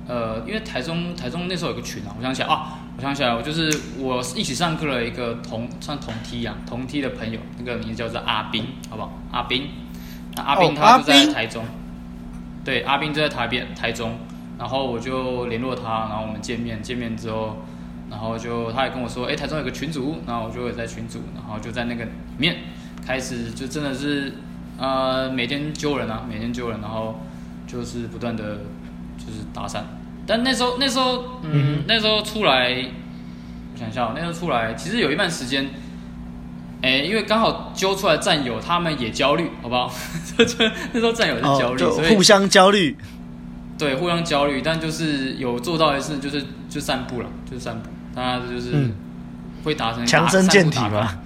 [0.09, 2.79] 呃，因为台中台中那时候有个群啊，我想起来啊。
[2.95, 9.11] 我想起来，我就是我一起上课的一个同算同梯啊，同梯的朋友，那个名字叫做阿斌，好不好？
[9.33, 9.69] 阿斌，
[10.37, 11.65] 那阿斌他就在台中，
[12.63, 14.19] 对，阿斌就在台边台中，
[14.59, 17.63] 然后我就联络他，然后我们见面，见面之后，
[18.11, 22.57] 然后就他也跟我说，哎，台中有个群组，然后我就会在群组，然后就在那个里面
[23.07, 24.33] 开始就真的是
[24.79, 27.21] 呃每天揪人啊，每天揪人，然后
[27.67, 28.59] 就是不断的
[29.19, 29.83] 就是搭讪。
[30.25, 32.71] 但那时候，那时候，嗯，嗯那时候出来，
[33.75, 35.65] 我想一下，那时候出来，其实有一半时间，
[36.81, 39.93] 哎、欸，因为刚好揪出来战友，他们也焦虑，好不好？
[40.39, 42.97] 那时候战友是焦虑，哦、所以互相焦虑，
[43.77, 44.63] 对，互相焦虑。
[44.63, 48.91] 但就是有做到的是，就是就散步了，就是散步，大家就是
[49.65, 51.19] 会达成强身健体嘛。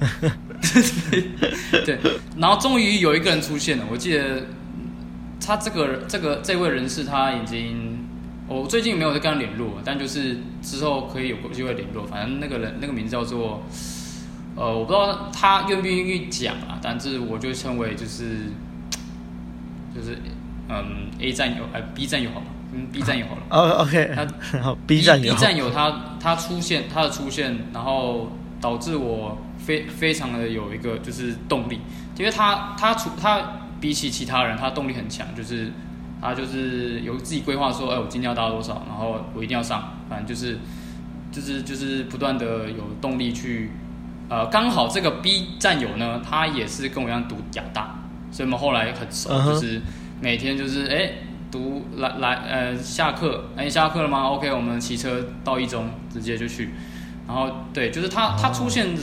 [1.85, 1.99] 对，
[2.39, 4.47] 然后终于有一个人出现了，我记得
[5.41, 7.95] 他这个这个这位人士他已经。
[8.49, 12.07] 我最近没有在跟他联络，但就是之后可以有机会联络。
[12.07, 13.65] 反正那个人那个名字叫做，
[14.55, 18.53] 呃，我不知道他愿不愿意讲啊，但是我就称为就是，
[19.93, 20.17] 就是
[20.69, 23.43] 嗯 A 战友哎 B 战友好了，嗯 B 战友好了。
[23.51, 31.81] 哦 OK，他 B 战友 B 战友他他出现他的出现，然后导致我非非常的有一个就是动力，
[32.17, 33.43] 因为他他除他
[33.81, 35.71] 比起其他人他动力很强，就是。
[36.19, 40.59] 他就是有自己规划说，哎，我今天要搭多少，然后我一定要上，反正就是，
[41.31, 43.71] 就是就是不断的有动力去，
[44.31, 47.97] 呃，刚好这个 B 战友呢，他也是跟我一样读亚大，
[48.33, 49.81] 所以我们后来很熟，就是
[50.21, 51.13] 每天就是哎
[51.51, 56.71] 读来来呃下课，哎下课了吗？OK，我们骑车到一中直接就去，
[57.29, 58.97] 然后对，就是他他出现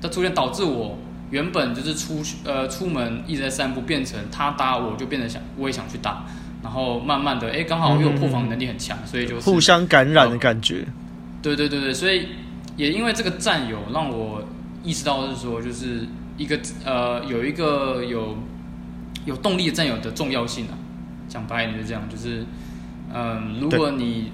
[0.00, 0.98] 的出现导致我
[1.30, 6.24] 原本就是出呃出门一直在散步，变成他搭我就变得想我也想去搭。
[6.62, 10.84] 然后慢慢的，哎，刚好又有破防能力很强，嗯、所以就是互相感染的感觉。
[11.40, 12.28] 对对对对，所以
[12.76, 14.42] 也因为这个战友，让我
[14.84, 18.36] 意识到是说，就是一个呃，有一个有
[19.24, 20.76] 有动力的战友的重要性啊。
[21.28, 22.44] 讲白一点就这样，就是
[23.14, 24.30] 嗯、呃，如果你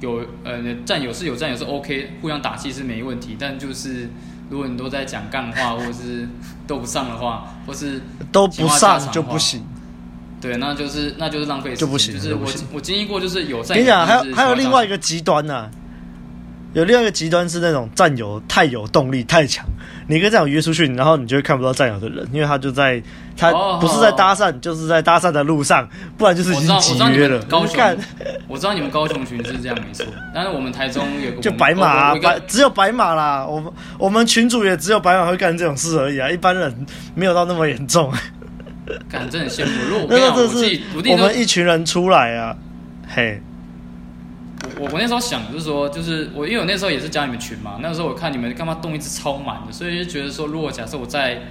[0.00, 3.36] 有呃战友是有战友是 OK，互相打气是没问题。
[3.38, 4.08] 但就是
[4.48, 6.28] 如果你都在讲干话，或者是
[6.66, 8.00] 都不上的话，或是
[8.32, 9.64] 都不上就不行。
[10.40, 11.86] 对，那就是那就是浪费时间。
[11.86, 13.74] 就不行，就是我我经历过，就是有在。
[13.74, 15.70] 跟你讲，还有还有另外一个极端呢、啊，
[16.72, 19.66] 有另外一个极端是那种战友太有动力太强，
[20.06, 23.02] 你跟战友约出去，然后你就会看不到战友的人，因为他就在
[23.36, 24.62] 他不是在搭讪，oh, oh.
[24.62, 27.42] 就是在搭讪的路上，不然就是已经集约了。
[27.46, 27.76] 高雄，
[28.46, 33.44] 我知道你们高雄群是这样没错，但是我们台中有个就白马、 啊，白只有白马啦。
[33.44, 38.12] 我们我们群主也只有白马会干这种事而已啊，一般人没有到那么严重。
[39.08, 39.72] 感觉真的很羡慕。
[39.88, 40.76] 如果我跟你
[41.08, 42.56] 讲， 我们一群人出来啊，
[43.08, 43.42] 嘿。
[44.78, 51.42] 我我那时候想就是说，就是我因为我那时候也是加你们群嘛，那个时候我看你们干嘛动一直超满的，所以就觉得说，如果假设我在，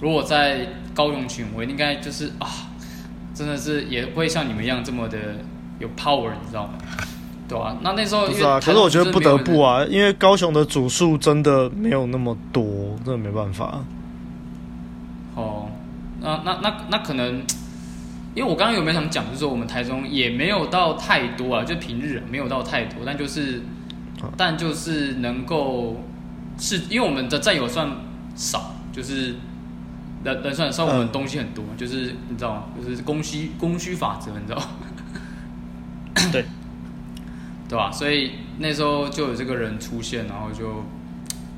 [0.00, 2.46] 如果在高雄群，我应该就是啊，
[3.34, 5.18] 真的是也不会像你们一样这么的
[5.78, 6.74] 有 power，你知道吗？
[7.48, 12.64] 对啊，那那时候是啊，可是我觉得不得不啊，因为高雄的组数真的没有那么多，
[13.04, 13.84] 真的没办法。
[15.34, 15.68] 哦，
[16.20, 17.42] 那那那那可能。
[18.36, 23.62] 因为我刚刚有没有想讲，就是说我们台中也没有到太多啊，就平日没有到太多，但就是，
[24.36, 26.04] 但就是能够
[26.58, 27.88] 是，因为我们的战友算
[28.34, 29.36] 少，就是
[30.22, 32.64] 人人算少，我们东西很多，嗯、就是你知道吗？
[32.78, 34.66] 就是供需供需法则，你知道吗？
[36.30, 36.44] 对，
[37.70, 37.90] 对吧？
[37.90, 40.84] 所以那时候就有这个人出现，然后就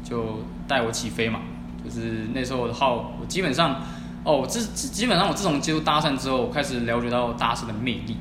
[0.09, 1.41] 就带我起飞嘛，
[1.85, 3.83] 就是那时候的号，我基本上。
[4.25, 8.17] 哦，这基本上我自从接触搭讪之后，我开始了解到搭讪的魅力，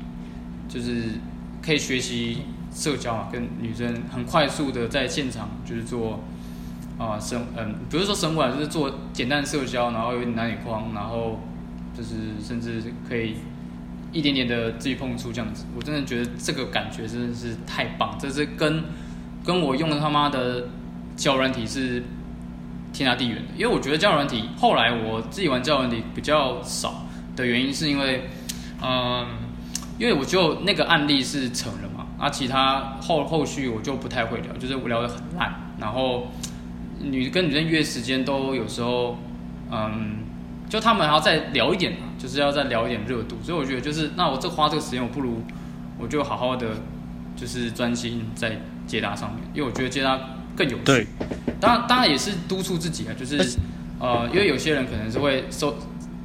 [0.68, 1.10] 就是
[1.60, 2.38] 可以学习
[2.72, 6.20] 社交嘛，跟女生很快速的在现场就是做
[6.98, 11.40] 啊生嗯，不是说生活，就是做简单的社交，然后有点男女框，然后
[11.94, 13.34] 就是甚至可以
[14.12, 18.84] 一点点的自己碰触这样子，我真的觉得这个感觉真的是太棒，这是跟
[19.44, 20.68] 跟我用的他妈的
[21.16, 22.02] 交友软体是。
[22.98, 27.06] 天差地远的，因为我觉得交友软体后来我自己玩交友软体比较少
[27.36, 28.28] 的原因，是因为，
[28.82, 29.26] 嗯，
[29.98, 36.28] 因为我就那个案例是成了嘛，啊，其他后后续我就不太会聊，就是我聊的很烂，然后
[37.00, 39.16] 女跟女生约时间都有时候，
[39.70, 40.24] 嗯，
[40.68, 45.42] 就他们还要再聊一点嘛，就是要再聊一点热度，所以我觉得就是那我这花这个时间，我不如
[45.98, 46.68] 我就好好的
[47.36, 50.18] 就是专心在接搭上面，因为我觉得接搭。
[50.58, 51.06] 更有趣，对。
[51.60, 53.58] 当然当然也是督促自己啊，就是，
[54.00, 55.76] 呃，因为有些人可能是会受，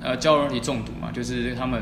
[0.01, 1.81] 呃，交友软体中毒嘛，就是他们，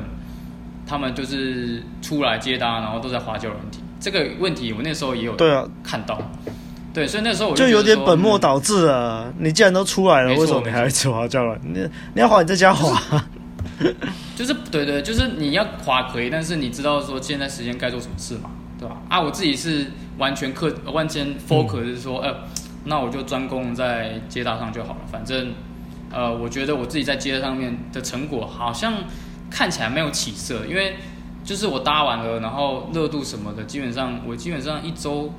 [0.85, 5.67] 他们就是出来接搭，然后都在滑交友软体，这个问题我那时候也有对啊。
[5.83, 6.21] 看到，
[6.93, 11.57] 对，所以那时候我就，就有点本末倒置啊，嗯、你既然都出来了，为什么你还一直滑交友？
[11.61, 11.79] 你
[12.13, 13.21] 你要滑你在家滑，
[14.35, 18.95] 就是对对，就是你要滑可以，但是你知道说现在时间该做什么事嘛，对吧？
[19.09, 19.87] 啊，我自己是。
[20.17, 22.35] 完全课完全 focus 是说，呃、
[22.85, 24.99] 那我就专攻在接搭上就好了。
[25.11, 25.53] 反正，
[26.11, 28.93] 呃，我觉得我自己在接上面的成果好像
[29.49, 30.95] 看起来没有起色，因为
[31.43, 35.33] 就是我搭完了，然后热度什么的，基本上我基本上一周，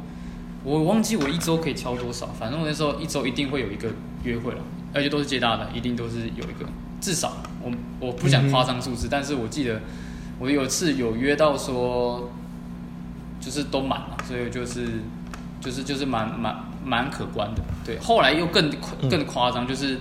[0.65, 2.27] 我忘记我一周可以敲多少。
[2.27, 3.89] 反正我那时候一周一定会有一个
[4.25, 4.61] 约会了，
[4.95, 6.67] 而且都是接搭的，一定都是有一个，
[7.01, 9.81] 至少我我不想夸张数字，但是我记得
[10.39, 12.31] 我有次有约到说。
[13.43, 15.01] 就是都满了，所以就是，
[15.61, 17.63] 就是就是蛮蛮蛮可观的。
[17.85, 18.71] 对，后来又更
[19.11, 19.99] 更夸张，就是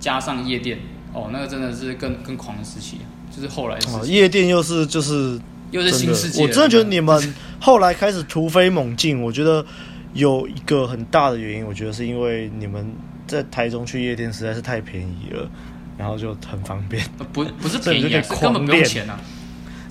[0.00, 0.78] 加上夜店，
[1.12, 2.96] 哦，那个真的是更更狂的时期，
[3.34, 6.42] 就是后来哦，夜店又是就是又是新世界。
[6.42, 9.64] 我真的觉得你们 后来开始突飞猛进，我觉得
[10.12, 12.92] 有一个很大的原因，我觉得是因为你们
[13.28, 15.48] 在台中去夜店实在是太便宜了，
[15.96, 17.04] 然后就很方便。
[17.32, 19.18] 不不是便宜啊， 是根本不用钱啊。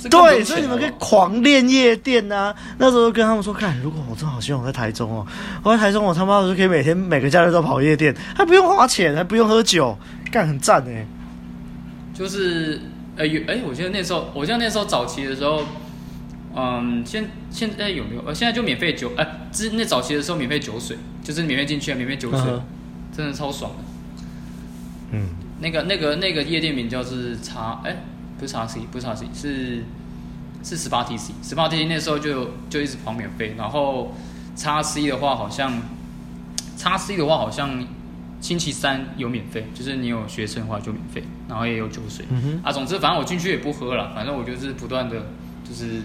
[0.10, 2.56] 对，所以你们可以狂练夜店呐、啊。
[2.78, 5.26] 那时候跟他们说，看，如果我真好希望我在台中哦，
[5.63, 9.98] 我在台中，我他妈的就可以每天每个假日都跑夜店，还不用花钱，还不用喝酒，
[10.32, 11.06] 干很赞哎。
[12.13, 12.80] 就是，
[13.15, 15.63] 呃，有，哎，我记得那时候，我记得那时候早期的时候，
[16.56, 18.24] 嗯，现现在有没有？
[18.26, 22.62] 呃，现在就免费酒，哎，之那早期的时候免费酒水，就是免费进去啊，免费酒水，嗯、
[23.15, 23.78] 真的超爽的。
[25.12, 27.96] 嗯，那个那个那个夜店名叫是茶，哎。
[28.39, 29.84] 不是 XC，不是 XC，是
[30.63, 34.13] 是十八 TC，十八 TC 那时候就就一直跑免费，然后
[34.58, 35.71] XC 的话好像
[36.78, 37.86] XC 的话好像
[38.41, 45.15] 星期三有免费，就是你有学生的话就免费，然后也有酒水，嗯、啊，总之反正我进去也不喝了，反正我就是不断的
[45.63, 46.02] 就是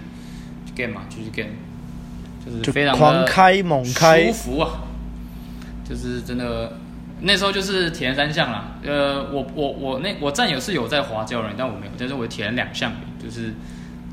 [0.77, 1.55] game 嘛，就是 game，
[2.45, 4.85] 就是非常狂开猛开，舒服啊，
[5.89, 6.78] 就是真的。
[7.23, 12.93] 那时候就是铁人三项啦，呃，我我我那我战友是有在滑交人，但我没有，但是我铁人两项，
[13.23, 13.53] 就是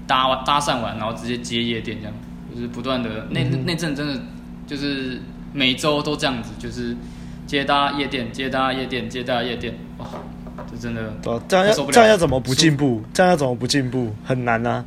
[0.06, 2.14] 搭完搭讪完，然后直接接夜店这样，
[2.54, 4.20] 就是不断的那那阵真的
[4.66, 5.20] 就是
[5.54, 6.96] 每周都这样子，就是
[7.46, 10.06] 接搭夜店，接搭夜店，接搭夜店，哇，
[10.70, 11.02] 这真的
[11.48, 13.02] 这样要这样要怎么不进步？
[13.14, 14.14] 这样要怎么不进步？
[14.24, 14.84] 很难啊。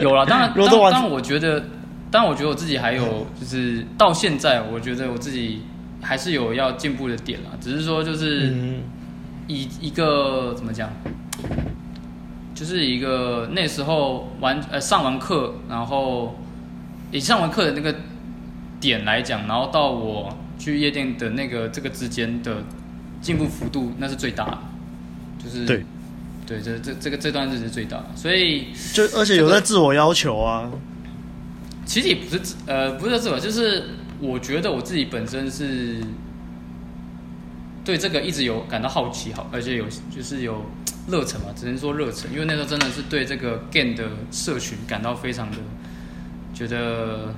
[0.00, 1.62] 有了，当然， 当然，我觉得
[2.10, 5.62] 但我觉得我自己还有，就是到现在，我觉得我自己
[6.00, 7.50] 还是有要进步的点啦。
[7.60, 8.54] 只是说，就是
[9.46, 10.90] 以一个怎么讲，
[12.54, 16.38] 就是一个那时候完呃上完课，然后
[17.10, 17.94] 以上完课的那个
[18.80, 22.64] 点来讲，然后到我去夜店的那个这个之间的
[23.20, 24.58] 进步幅度，那是最大的。
[25.42, 25.84] 就是对，
[26.46, 30.70] 对，这这这个这段日子是最大的，所以就而且有在自我要求啊。
[31.86, 33.84] 其实也不是自呃不是自我，就是
[34.20, 36.00] 我觉得我自己本身是
[37.84, 40.64] 对这个一直有感到好奇，好而且有就是有
[41.08, 45.56] 热忱嘛，只能说热忱，因为那时候真的是对这个 GAME 的社群感到非常的
[46.54, 47.34] 觉得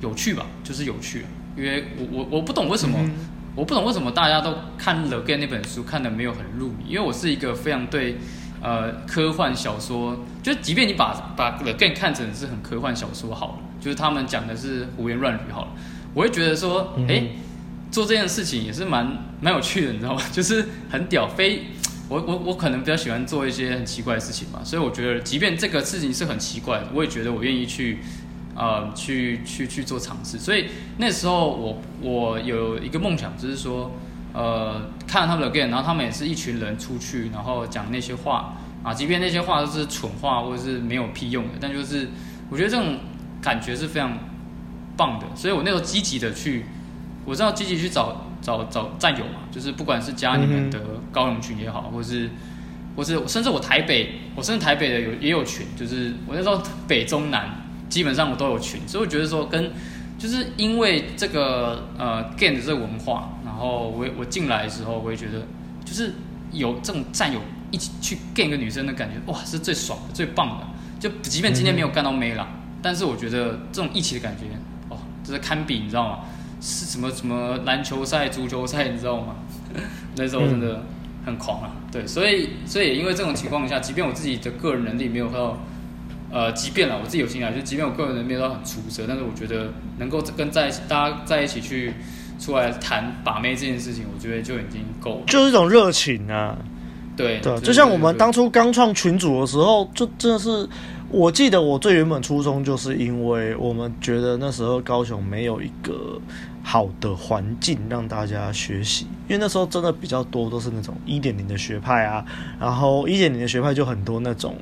[0.00, 1.26] 有趣吧，就是有趣，
[1.56, 3.10] 因为我我我不懂为什么、嗯、
[3.54, 8.16] 我不懂为什么大家都看了 GAME 那本书看的没有很入迷，因为我是一个非常对。
[8.62, 15.68] 呃，科幻小说，就即便你把把 The Game 看成是很科幻小说好了，就是他们讲的是胡言乱语好了，
[16.14, 17.36] 我会觉得说，哎、欸，
[17.90, 19.06] 做这件事情也是蛮
[19.42, 20.22] 蛮有趣的，你知道吗？
[20.32, 21.64] 就是很屌，非
[22.08, 27.98] 我我我可能比较喜欢做一些很奇怪的事情嘛，所以我觉得，即便这个事情是很奇怪的，我也觉得我愿意去，
[28.54, 30.38] 呃，去去去做尝试。
[30.38, 30.66] 所以
[30.96, 33.92] 那时候我我有一个梦想，就是说。
[34.36, 42.08] 呃，看了他们的 game，然后他们也是一群人出去，然后讲那些话啊，即便那些话都是蠢话或者是没有屁用的，但就是
[42.50, 42.98] 我觉得这种
[43.44, 44.16] 感觉是非常
[44.96, 46.64] 棒的，所以我那时候积极的去，
[47.26, 50.80] 我知道积极去找找找战友嘛，就是不管是加你们的
[51.12, 52.30] 高雄群也好，或是
[52.96, 59.70] 或是甚至我台北，我甚至台北的有也有群，就是我那时候北中南基本上我都有群，所以我觉得说跟
[60.18, 63.30] 就是因为这个呃 game 的这个文化。
[63.44, 65.46] 然后我我进来的时候，我也觉得
[65.84, 66.12] 就是
[66.50, 67.40] 有这种战友
[67.70, 70.66] 一起去 gay 一个女生的感觉，哇，是最爽的、最棒的。
[70.98, 74.44] 就即便今天没有干到妹啦，嗯、但是我觉得这种一起的感觉，
[74.90, 76.18] 哦，这是堪比，你知道吗？
[76.60, 79.36] 是什么什么篮球赛、足球赛，你知道吗？
[80.16, 80.82] 那时候真的
[81.24, 81.72] 很狂啊。
[81.90, 85.58] 对，所以所以也因为这种情况下，即便我自己的个人能力没有到，
[86.30, 91.94] 呃，即便了我自己有心来，就即便我个人能力没有到很出色，但是我觉得能够跟在一起，大家在一起去。
[92.36, 96.58] 出来谈把妹这件事情，我觉得就已经够了，就是一种热情啊。
[97.16, 100.68] 对对，就像我们当初刚创群组的时候，就真的是，
[101.14, 106.20] 我记得我最原本初衷就是因为我们觉得那时候高雄没有一个
[106.60, 112.24] 好的环境让大家学习，因为那时候真的比较多都是那种一点零的学派啊，
[112.58, 114.56] 然后一点零的学派就很多那种。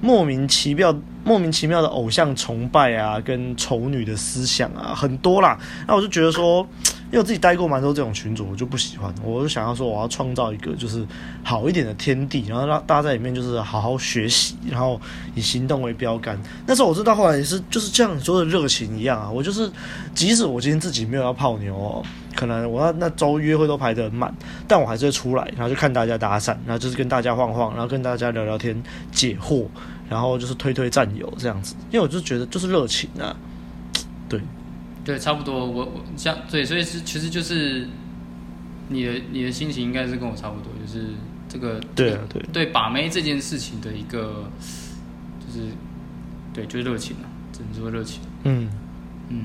[0.00, 5.58] 莫名其妙、莫名其妙的偶像崇拜啊，跟丑女的思想啊，很多啦。
[5.88, 6.64] 那我就觉得说，
[7.10, 9.12] 因为我自己待过蛮多这种群组，我就不喜欢。
[9.24, 11.04] 我就想要说，我要创造一个就是
[11.42, 15.00] 好一点的天地，然后让大家在里面就是好好学习，然后
[15.34, 16.40] 以行动为标杆。
[16.66, 19.28] 那时候我知道，后来也是就是这样说的热情一样啊。
[19.30, 19.70] 我就是，
[20.14, 22.02] 即使我今天自己没有要泡妞哦，
[22.36, 24.32] 可能我那那周约会都排得很满，
[24.68, 28.80] 但我还是会出来，然后就看大家搭讪，然后就是跟大家晃晃，然后跟大家聊聊天、
[29.10, 29.66] 解惑。
[30.08, 33.30] 然后就是推推战友这样子，因为我就觉得就是热情啊，
[34.28, 34.40] 对，
[35.04, 35.66] 对，差不多。
[35.66, 37.88] 我我像对，所以是其实就是
[38.88, 41.06] 你的你的心情应该是跟我差不多，就是
[41.48, 44.50] 这个对啊对对把妹这件事情的一个
[45.40, 45.68] 就是
[46.52, 48.20] 对就是热情啊，只能说热情。
[48.44, 48.70] 嗯
[49.28, 49.44] 嗯，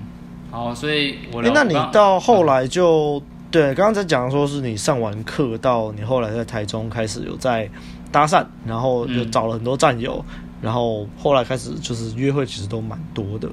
[0.52, 7.70] 好，所以我那你到后来就、嗯、对刚刚在讲说是你上完课到你后来在台中开始有在
[8.12, 10.24] 搭讪，然后就找了很多战友。
[10.30, 13.48] 嗯然后后来开始就是约会，其实都蛮多的，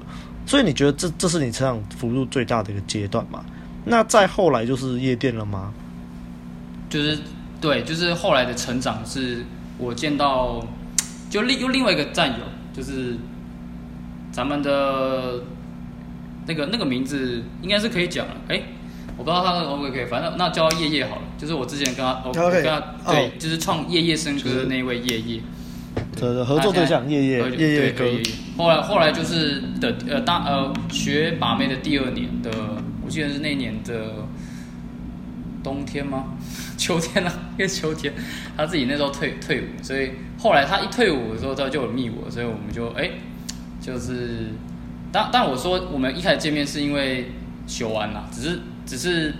[0.45, 3.43] 所以你觉得这这是你成长幅度最大的一个阶段嘛？
[3.85, 5.73] 那再后来就是夜店了吗？
[6.89, 7.17] 就是
[7.59, 9.43] 对，就是后来的成长是
[9.77, 10.65] 我见到，
[11.29, 13.17] 就另又另外一个战友，就是
[14.31, 15.41] 咱们的
[16.45, 18.61] 那个那个名字应该是可以讲了，哎，
[19.17, 22.79] 我不知道他那个 O 不 OK，反正那叫夜夜好了，就是我之前跟他我跟他
[23.11, 25.41] 对，哦、就是创夜夜笙歌的那位夜夜。
[26.15, 28.05] 的合作对象夜夜夜夜哥，
[28.57, 32.51] 后来后来就是的呃大呃学把妹的第二年的，
[33.03, 34.25] 我记得是那年的
[35.63, 36.25] 冬天吗？
[36.77, 38.13] 秋天啊， 因为秋天
[38.57, 43.09] 他自己那时候退退伍，所以后来他一退伍的时候他就有密我，所以我们就哎
[43.81, 44.49] 就是，
[45.11, 47.31] 但但我说我们一开始见面是因为
[47.67, 49.33] 修完啦，只是只是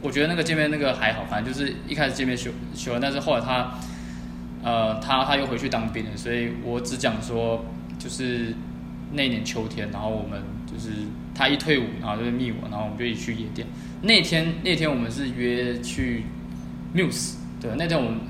[0.00, 3.72] 我觉得那个见面那个还好，反正就是一开始见面修修完，但是后来他。
[4.62, 7.64] 呃，他他又回去当兵了，所以我只讲说，
[7.98, 8.54] 就是
[9.12, 10.90] 那年秋天，然后我们就是
[11.34, 13.66] 他一退伍，然后就密我，然后我们就一起去夜店。
[14.02, 16.24] 那天那天我们是约去
[16.94, 18.20] Muse，对，那天我们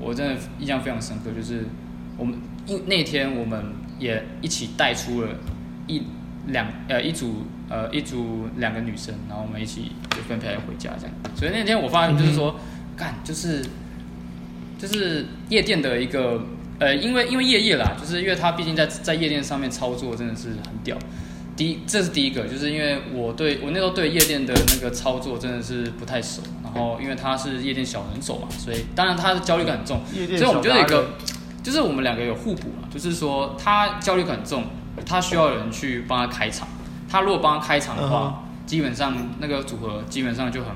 [0.00, 1.66] 我真的印象非常深刻，就是
[2.16, 5.28] 我们因那天我们也一起带出了
[5.86, 6.02] 一
[6.48, 11.14] 两呃一组呃一组两个女生，然后我们一起就分配回家这样。
[11.34, 12.56] 所以那天我发现就是说，
[12.96, 13.64] 干、嗯、就是
[14.78, 16.40] 就是夜店的一个
[16.78, 20.96] 呃，因为因为夜夜啦，就是因为他毕竟在在夜店上面操作真的是很屌。
[21.56, 30.02] 第一，这是第一个，就是因为我对我那时候对夜店的那个操作真的是不太熟，然后因为他是夜店小能手嘛，所以当然他的焦虑感很重，
[30.36, 31.12] 所以我们就有一个，
[31.62, 34.64] 就是我们两个有互补嘛，就是说他焦虑感很重，
[35.06, 36.68] 他需要有人去帮他开场，
[37.08, 40.70] 他如果帮他开场的话，基本上那个组合基本上就很，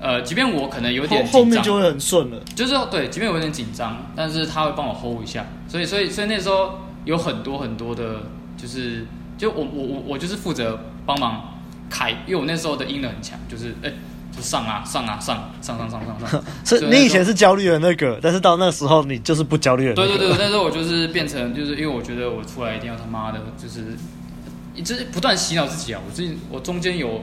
[0.00, 8.22] 呃，即便我可能有点紧张，后面就会很顺了，就是对，即便我有点紧张，但是他会帮我 hold 一下，所以所以所以那时候有很多很多的，
[8.56, 9.06] 就是。
[9.38, 10.76] 就我我我我就是负责
[11.06, 13.94] 帮忙开，因为我那时候的音能很强，就是哎、欸，
[14.36, 16.44] 就上啊上啊上上上上上上。
[16.64, 20.08] 是 你以前是焦虑的那个，但是到那时候你就是不焦虑的那个。
[20.08, 23.96] 对对对，那时候我就是变成就是因为我觉得我出来一定要他妈的，就是
[24.74, 26.00] 一直不断洗脑自己啊。
[26.04, 27.22] 我自己我中间有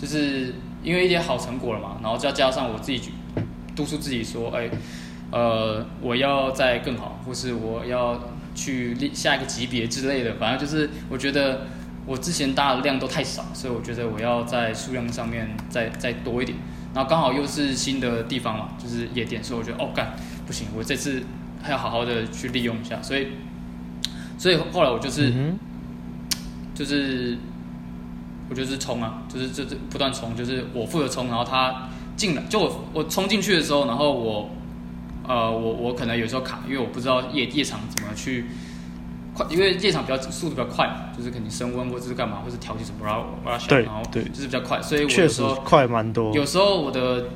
[0.00, 3.00] 就是因为一点好成果了嘛，然后再加上我自己
[3.74, 4.70] 督促自己说，哎、
[5.30, 8.20] 呃，我要再更好，或是我要。
[8.52, 11.68] 去下一个级别之类的，反正就是我觉得
[12.04, 16.58] 我之前搭的量都太少，所以我觉得我要在数量上面再再多一点。
[16.92, 20.14] 然后刚好又是新的地方嘛，就是夜店，所以我觉得哦干
[20.46, 21.22] 不行，我这次
[21.62, 23.00] 还要好好的去利用一下。
[23.00, 23.28] 所以
[24.36, 25.32] 所以后来我就是、
[26.74, 27.38] 就是
[28.50, 34.50] 我就是冲啊，就是就是不断冲，就是我负责冲，然后他进来，就我我冲进去的时候，然后我。
[35.28, 38.46] 呃，我我可能有时候卡，因为我不知道夜夜场怎么去
[39.32, 46.34] 快，因为夜场比较速度比较快，就是肯定升温或者是干嘛，或者调节什么，然后然后然后对，就是比较快，所以我有时候快蛮多。
[46.34, 47.26] 有时候我的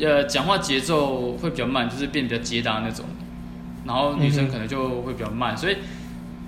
[0.00, 3.04] 呃讲话节奏会比较慢，就是变比较接搭那种，
[3.84, 5.76] 然后女生可能就会比较慢，嗯、所以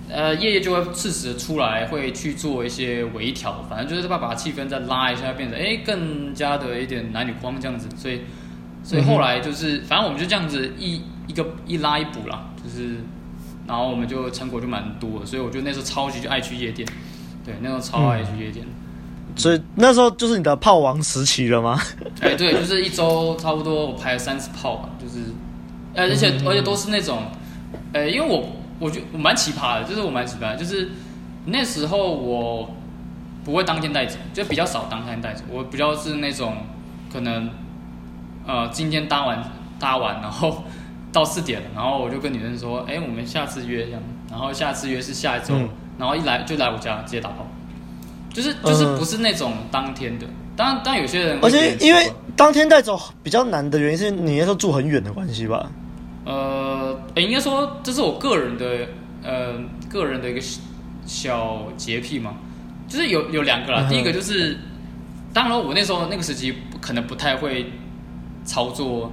[0.09, 8.21] 呃夜夜就会适时的出来，会去做一些微调，反正就是把把气氛再拉一下，变成哎更加的一点男女光这样子，所以。
[8.81, 12.95] 所以后来就是，反正我们就这样子一一个一拉一补啦，就是，
[13.67, 16.87] 然后我们就成果就蛮多的，所以我觉得那时候超级就爱去夜店，
[17.45, 18.65] 对，那时候超爱去夜店。
[18.65, 21.77] 嗯、所以那时候就是你的炮王时期了吗？
[22.21, 25.25] 哎，对，就是一周差不多我排了三次炮吧，就是，
[25.93, 27.23] 而且而且都是那种，
[27.91, 28.49] 呃，因为我
[28.79, 30.89] 我觉得我蛮奇葩的，就是我蛮奇葩的，就是
[31.45, 32.73] 那时候我
[33.43, 36.57] 不会当天带走，就比较少当天带走，我比较是那种
[37.11, 37.49] 可能。
[38.47, 39.43] 呃，今天搭完
[39.79, 40.63] 搭完，然后
[41.11, 44.01] 到四点了，然后我就跟女生说，哎，我们下次约这样，
[44.31, 45.69] 然后下次约是下一周，嗯、
[45.99, 47.45] 然后一来就来我家直接打炮，
[48.33, 50.25] 就是就是不是那种当天的，
[50.55, 55.69] 当然当然有些人，而且因为当天带走比较难的原因是你那时候住很远的关系吧？
[56.25, 56.68] 呃，
[57.15, 58.87] 应该说这是我个人的
[59.23, 59.53] 呃
[59.89, 60.41] 个人的一个
[61.05, 62.35] 小洁癖嘛，
[62.87, 64.57] 就是有有两个啦，嗯、第一个就是，
[65.33, 67.71] 当然我那时候那个时期可能不太会。
[68.45, 69.11] 操作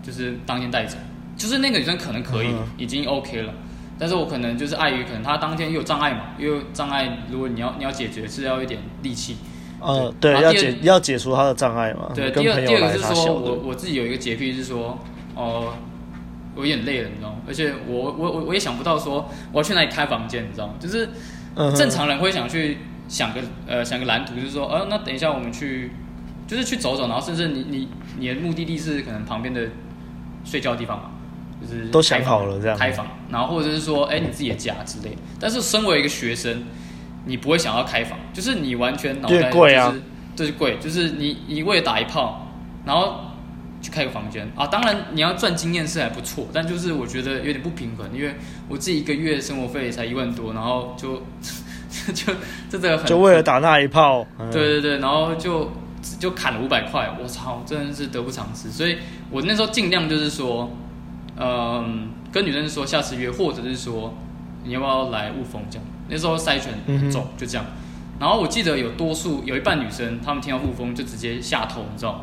[0.00, 0.96] 就是当天带走，
[1.36, 3.52] 就是那个女生可能可以，嗯、已经 OK 了，
[3.98, 9.38] 但是我可能就是碍于可能她当天又有障碍嘛，因为障碍，如果你要你要解决是要一点力气，
[9.80, 12.12] 呃，对，要解要解除她的障碍嘛。
[12.14, 14.96] 对，第二第二个是说我我自己有一个洁癖是说，
[15.34, 15.74] 哦、呃，
[16.54, 17.36] 我有点累了，你知道吗？
[17.46, 20.74] 而且我我我我也想不到说我要去哪里开房间，你知道吗？
[20.80, 21.08] 就是
[21.76, 22.78] 正常人会想去
[23.08, 25.90] 想个呃想个蓝图，就是说，呃，那等一下我们去。
[26.46, 27.88] 就是去走走，然后甚至你你
[28.18, 29.66] 你的目的地是可能旁边的
[30.44, 31.04] 睡觉的地方嘛，
[31.58, 35.16] 就是都想好了这样开房，然后或者是说哎、欸、你自己的家之类的。
[35.40, 36.64] 但是身为一个学生，
[37.24, 40.02] 你不会想要开房，就是你完全脑袋就是
[40.36, 42.46] 这、啊、是贵，就是你你为了打一炮，
[42.84, 43.23] 然后
[43.84, 44.66] 去开个房间啊。
[44.66, 48.34] 当然你要赚经验是还不错，但就是我觉得有点不平衡，因为
[48.68, 51.22] 我自己一个月生活费才一万多，然后就
[52.14, 52.32] 就
[52.70, 55.70] 真的很就为了打那一炮，对对对，然后就。
[56.20, 58.70] 就砍了五百块，我操，真的是得不偿失。
[58.70, 58.98] 所以
[59.30, 60.70] 我那时候尽量就是说，
[61.38, 64.14] 嗯，跟女生说下次约，或者是说
[64.64, 65.86] 你要不要来雾峰这样。
[66.10, 67.64] 那时候筛选很重，就这样。
[68.20, 72.20] 然后我记得有多数有一半女生，她们听到雾峰就直接下头，你知道吗？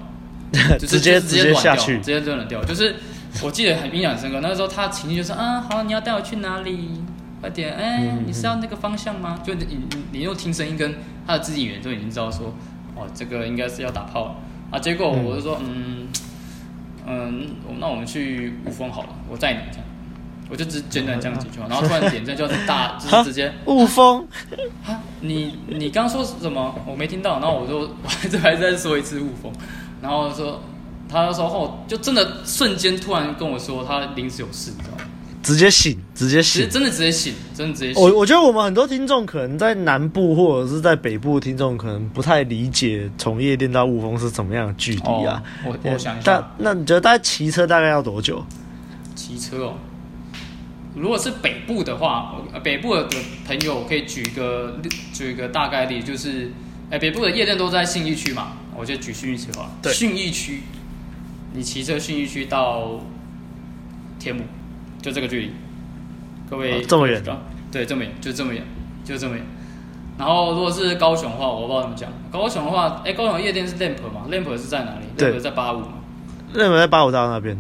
[0.80, 2.64] 就是、直接直接下去，直接就能掉。
[2.64, 2.96] 就是
[3.42, 7.02] 我记得很印象深刻，那个时候他情绪就是啊，好，你要带我去哪里？
[7.40, 9.40] 快点，哎、欸，你是要那个方向吗？
[9.44, 9.80] 就你你
[10.12, 10.96] 你用听声音跟
[11.26, 12.54] 他的肢体语言就已经知道说。
[12.94, 14.36] 哦，这个应该是要打炮了
[14.70, 14.78] 啊！
[14.78, 16.10] 结果我就说，嗯
[17.08, 19.88] 嗯，嗯，那我们去雾峰好了，我载你这样，
[20.50, 24.28] 我就只简短这样几句话，然后突然脸色就是大，就是直接 雾峰，
[24.86, 26.76] 啊，你你刚刚说什么？
[26.86, 29.50] 我没听到，然后我就 我还是还是再说一次雾峰，
[30.02, 30.62] 然后说
[31.08, 35.04] 他就说哦，就真的瞬间突然跟我说他临时有事，你知道吗？
[35.44, 38.04] 直接醒，直接醒，真的直接醒，真的直接醒。
[38.04, 45.42] 我我觉得我们很多听众可能在南部或者是在北部的听众可能不太理解从夜店到雾峰是怎么样的距离啊。
[45.66, 48.46] 哦、我我想一下，但那你觉得大概骑车大概要多久？
[49.16, 49.74] 骑车哦，
[50.96, 53.10] 如果是北部的话，北部的
[53.48, 54.80] 朋友可以举一个
[55.12, 56.52] 举一个大概例，就是
[56.92, 59.70] 哎，北部的夜店都在信义区嘛，我就举信义区吧。
[59.82, 60.64] 对，信义区，
[61.54, 63.00] 你骑车信义区到
[64.18, 64.44] 天母。
[65.04, 65.52] 就这个距离，
[66.48, 67.24] 各位、哦、这么远？
[67.72, 68.64] 对，这么远，就这么远，
[69.04, 69.44] 就这么远。
[70.16, 72.08] 然后，如果是高雄的话，我不知道怎么讲。
[72.32, 75.94] 高雄的话，哎，高雄夜店是 Lamp 嘛？Lamp 是在哪里？Lamp 在八五嘛
[76.54, 77.58] ？Lamp 在八五大楼那边，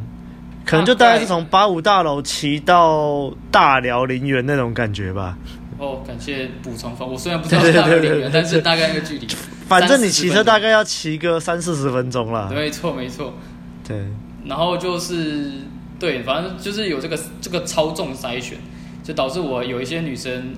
[0.63, 5.35] 可能就大概是从八五大楼骑到大寮林园那种感觉吧。
[5.79, 7.11] 哦，感谢补充方。
[7.11, 9.27] 我虽然不知道大寮林园，但是大概那个距离。
[9.79, 12.49] 反正你骑车大概要骑个三四十分钟啦。
[12.53, 13.33] 没错，没错。
[13.87, 14.05] 对。
[14.45, 15.51] 然后就是。
[16.01, 18.57] 对，反正就是有这个这个超重筛选，
[19.03, 20.51] 就导致我有一些女生，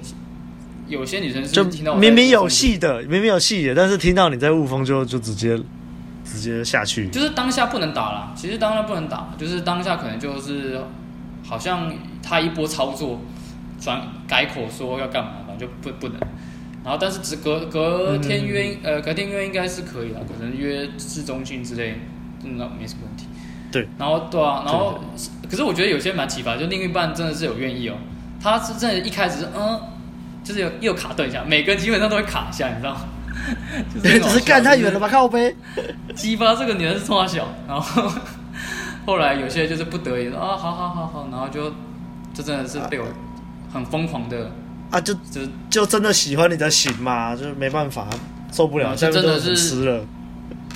[0.87, 5.59] 有些女生是听到明明有戏的，明明有戏的，但是听到你在雾峰就就直接
[6.23, 10.79] 直接下去，就是当下不能打了，其实当下不能打，就是当下可能就是
[11.45, 13.19] 好像他一波操作
[13.81, 16.17] 转改口说要干嘛，反正就不不能，
[16.83, 21.99] 然后但是只隔隔天约、嗯、呃隔天约应该是可以的，可能约市中心之类，
[22.43, 23.25] 那没什么问题。
[23.71, 24.99] 对，然后对啊，然后
[25.49, 27.95] 可是我觉得有些蛮奇葩，就另一半真的是有愿意哦，
[28.41, 29.79] 他是真的一开始是嗯，
[30.43, 33.01] 就是有又卡顿一下，每个人基本上都会卡一下，你知道吗？
[33.93, 35.55] 就是只是干太远了吧，靠背，
[36.13, 38.11] 激发这个女人是冲他小，然后
[39.07, 41.71] 后来有些就是不得已啊，好好好好，然后就
[42.33, 43.05] 就真的是被我
[43.73, 44.51] 很疯狂的
[44.93, 45.41] 啊，就就
[45.71, 48.07] 就真的喜欢你的型嘛，就是没办法
[48.51, 50.05] 受不了，就真的是湿了。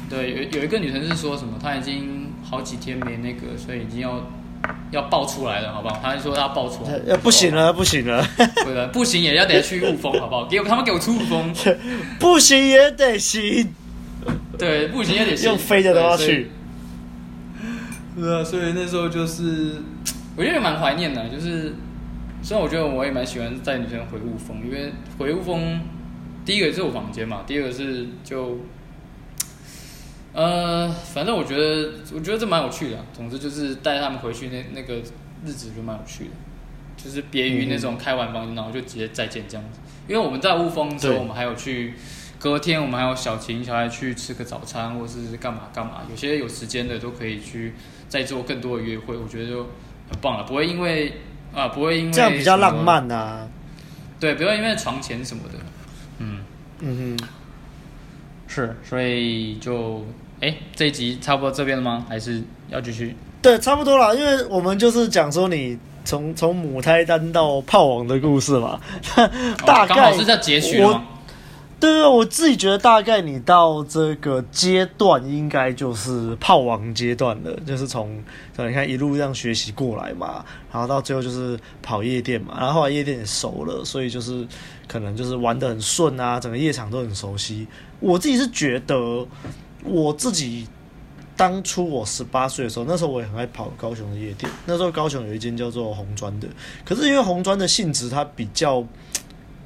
[0.10, 4.28] 对，有有一个女生是说什么，她已经好几天没那个，所以已经要
[4.90, 6.00] 要爆出来了，好不好？
[6.02, 8.28] 她就说她要爆出来，要不行了，不行了，
[8.66, 10.46] 对了，不行也要得去雾峰，好不好？
[10.48, 11.54] 给我他们给我出雾峰，
[12.20, 13.72] 不行也得行，
[14.58, 16.50] 对，不行也得行，用飞的都要去。
[18.18, 19.76] 是 啊，所以那时候就是，
[20.36, 21.76] 我觉得蛮怀念的，就是
[22.42, 25.82] 虽然我觉得我也蛮喜欢带女生回雾峰，因为回雾峰，
[26.46, 28.60] 第一个是我房间嘛，第二个是就。
[30.34, 33.04] 呃，反正我觉得，我觉得这蛮有趣的。
[33.12, 35.02] 总之就是带他们回去那那个
[35.44, 36.32] 日子就蛮有趣的，
[36.96, 39.80] 就是别于那种开完房然后就直接再见这样子。
[40.08, 41.96] 因为我们在雾峰之后，我们还有去
[42.38, 46.04] 隔天，我们还有小情小爱去吃个早餐，或是干嘛干嘛。
[46.08, 47.74] 有些有时间的都可以去
[48.08, 50.44] 再做更多的约会，我觉得就很棒了。
[50.44, 51.14] 不会因为
[51.58, 53.48] 啊，不会因为这样比较浪漫啊。
[54.20, 55.60] 对，不要因为床前什么的。
[56.20, 56.40] 嗯
[56.82, 57.28] 嗯哼，
[58.48, 60.06] 是，所以就。
[60.40, 62.06] 哎，这一集差不多这边了吗？
[62.08, 63.16] 还是要继续？
[63.42, 68.80] 对，差不多了，因为我们就是讲说你从从母胎单到炮王的故事嘛，
[69.66, 71.04] 大概、哦、刚好是在结局吗？
[71.80, 78.24] 对对，我自己觉得大概你到这个阶段应该就是炮王阶段了，就是从
[78.58, 84.48] 你看一路这样学习过来嘛，然后到最后就是跑夜店嘛，然后后来夜店也熟了，所以就是
[84.88, 87.68] 可能就是玩得很顺啊，整个夜场都很熟悉。
[88.00, 89.28] 我自己是觉得。
[89.84, 90.68] 我自己
[91.38, 94.52] 当初我十八岁的时候，那时候我也很爱跑高雄的夜店。
[94.66, 96.48] 那时候高雄有一间叫做红砖的，
[96.84, 98.84] 可是因为红砖的性质它比较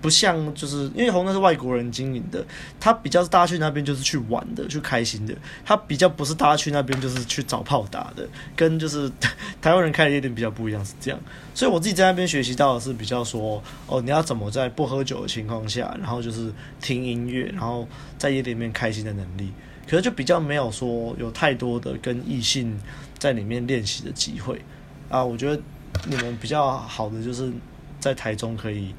[0.01, 2.43] 不像，就是因为红灯是外国人经营的，
[2.79, 5.33] 它比较是大家去那边就是去玩的，去开心的。
[5.63, 9.11] 它比较不是大家去那边就是去找炮打的，跟就是
[9.61, 11.19] 台湾人开的夜店比较不一样，是这样。
[11.53, 17.87] 所以我自己在那边学习到的是比较说，哦，你要怎么在不喝酒的情况下，然后就是听音乐，然后
[18.17, 19.51] 在夜店里面开心的能力。
[19.87, 22.79] 可是就比较没有说有太多的跟异性
[23.17, 24.61] 在里面练习的机会
[25.09, 25.61] 啊，我觉得
[26.07, 27.51] 你们比较好的就是
[27.99, 28.95] 在台中可以，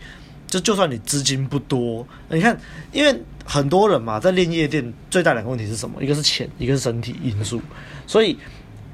[0.53, 2.55] 就就算你资金不多，你看，
[2.93, 6.03] 因为很多人嘛，在练夜店最大两个问题是什么？
[6.03, 7.61] 一个是钱，一个是身体因素，
[8.07, 8.37] 所以。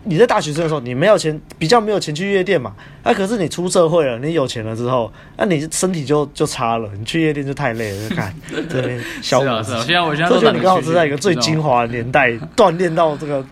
[0.05, 2.73] 你在大学生的时候，你没有钱，比较没有钱去夜店嘛。
[3.03, 6.89] 那、啊、可是你出社会了，你有钱了之后，那、啊、你身体就就差了。
[6.97, 8.35] 你去夜店就太累了，就看
[8.71, 9.83] 这边消磨自己。
[9.83, 13.45] 现在我现在，这就你刚好是在一个最精华的年代锻炼到这个。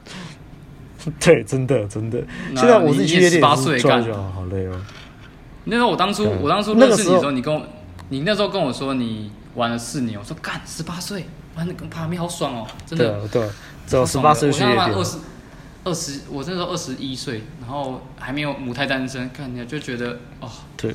[1.21, 2.23] 对，真的真的。
[2.55, 4.03] 现在我自己去夜店，十八岁干，
[4.33, 4.81] 好累哦。
[5.65, 7.61] 那时候我当初我当初认识你的时候，你跟我
[8.09, 11.27] 你那时候跟我说你玩了四年，我说干十八岁
[11.57, 13.51] 玩的跟帕米好爽哦，真的对，对，
[13.87, 14.95] 只有十八岁去夜店。
[15.85, 20.93] 二十，我那时候二十一岁，然后还没有母胎单身，看起来就觉得哦，对，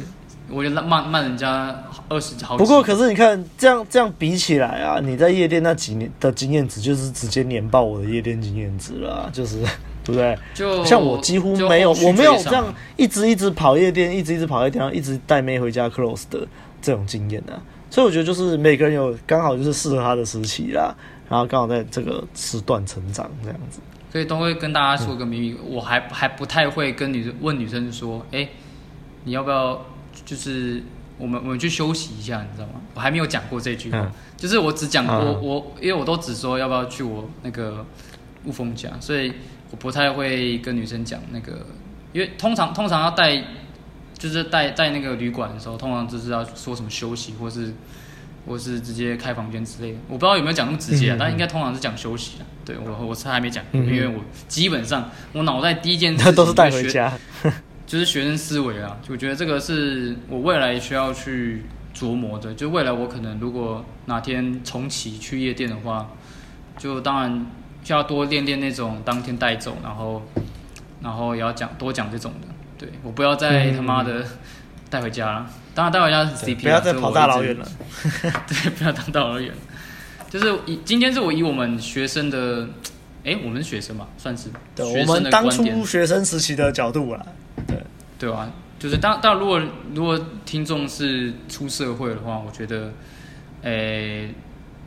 [0.50, 1.74] 我就慢慢人家
[2.10, 2.58] 二十好。
[2.58, 9.62] 不过，可是你看这样这样比起来啊，你在夜店那几年的经验值，就是直接碾爆我的夜店经验值了，就是
[10.04, 10.38] 对不对？
[10.54, 12.66] 就像我几乎没有，我没有这样
[12.98, 16.46] 一直一直跑夜店，一直一直跑夜店，然后一直带妹回家 close 的
[16.82, 17.62] 这种经验啊。
[17.90, 20.96] 所以我觉得就是每个人有刚好就是适合他的时期啦，
[21.30, 23.80] 然后刚好在这个时段成长这样子。
[24.12, 28.48] 所以都会跟大家说个秘密，嗯、我还还不太会跟女生问女生说，哎，
[29.24, 29.80] 你要不要
[30.26, 30.82] 就是
[31.18, 32.82] 我们我们去休息一下，你知道吗？
[32.94, 37.86] 我还没有讲过这句话，嗯、就是我只讲过、嗯、我，因为我都只说要不要去我那个
[38.46, 39.32] 雾峰家，所以。
[39.74, 41.66] 我不太会跟女生讲那个，
[42.12, 43.42] 因为通常通常要带，
[44.22, 47.74] 就是带带那个旅馆的时候，通常就是要说什么休息，或是
[48.46, 49.98] 或是直接开房间之类的。
[50.08, 52.46] 我不知道有没有讲那么直接啊，嗯、但应该通常是讲休息啊。
[52.64, 57.12] 对我我是还没讲，嗯、因为我基本上我脑袋第一件 事都是带回家，
[57.88, 59.00] 就是学生思维啊。
[59.02, 61.64] 就我觉得这个是我未来需要去
[61.96, 62.54] 琢磨的。
[62.54, 66.08] 就未来我可能如果哪天重启去夜店的话，
[66.78, 67.46] 就当然。
[67.84, 70.22] 就要多练练那种当天带走，然后，
[71.02, 72.48] 然后也要讲多讲这种的。
[72.82, 74.26] 对，我不要再他妈的
[74.90, 75.48] 带回家了。
[75.76, 77.68] 当然带回家是 CP，不要再跑大老远了。
[78.50, 79.54] 对，不要当大老远。
[80.32, 82.68] 就是以今天是我以我们学生的，
[83.24, 84.50] 哎，我们是学生嘛，算是。
[84.76, 87.24] 对，我们当初学生时期的角度啦。
[87.68, 87.78] 对，
[88.18, 89.62] 对啊，就是当当如果
[89.94, 92.92] 如果听众是出社会的话，我觉得，
[93.62, 94.34] 诶。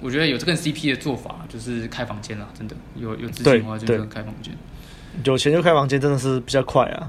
[0.01, 4.53] 我觉得有这个 CP 的做法，就是开房间了，真的有有资金的话，就是开房间。
[5.23, 7.09] 有钱就开房间，真的是比较快啊。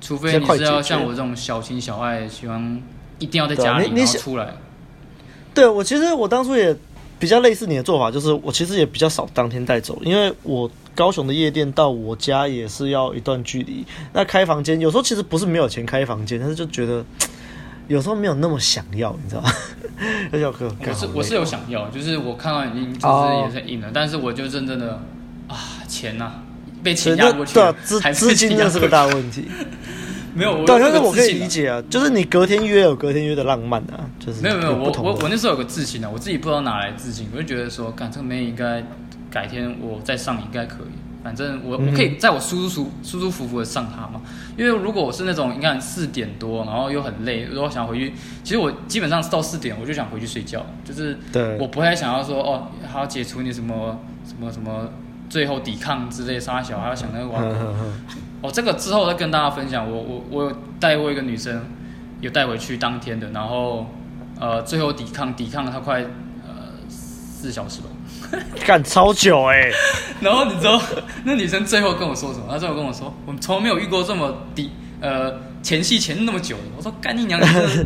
[0.00, 2.82] 除非你是要像我这种小情小爱，喜欢
[3.18, 4.54] 一定要在家里然后出来。
[5.54, 6.74] 对，我其实我当初也
[7.18, 13.84] 比较类似你的做法，就是我其实也比较少当天带走，因为我高雄的夜店到我家也是要一段距离。
[14.12, 17.04] 那开房间有时候其实不是没有钱开房间，但是就觉得。
[17.88, 19.50] 有时候没有那么想要，你知道吗？
[20.30, 25.02] 那小哥，我是我是有想要，就是我看到已经就是也是硬了，但是我就真正的
[25.48, 25.56] 啊
[25.88, 26.34] 钱呐
[26.82, 29.46] 被钱压过去，对啊，资资金这是个大问题。
[30.32, 38.84] 没有，对，但是我可以理解啊，就是你隔天约有隔天约的浪漫啊，就是没有没有，我我我那时候有个自信啊，我自己不知道哪来自信，我就觉得说，干这个妹应该
[39.28, 40.98] 改天我再上应该可以。
[41.22, 44.22] 反正我我可以在我舒舒舒舒服服的上它嘛，
[44.56, 51.18] 因为如果我是那种你看四点多，然后又很累，如果想回去，其实我基本上是到四点我就想回去睡觉，就是
[51.58, 54.88] 我不太想要说哦还要解除你什么什么什么
[55.30, 57.42] 最后抵抗之类杀小，还要想那个玩
[58.42, 61.64] 哦这个之后再跟大家分享，我我我有带过一个女生，
[62.20, 63.86] 有带回去当天的，然后
[64.38, 67.86] 呃最后抵抗抵抗了她快呃四小时吧。
[68.64, 69.72] 干超久哎、欸，
[70.20, 70.80] 然后你知道
[71.24, 72.46] 那女生最后跟我说什么？
[72.50, 74.70] 她最后跟我说，我从来没有遇过这么低
[75.00, 75.32] 呃
[75.62, 76.56] 前戏前那么久。
[76.76, 77.40] 我说干你娘，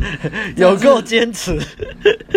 [0.57, 1.59] 有够坚持。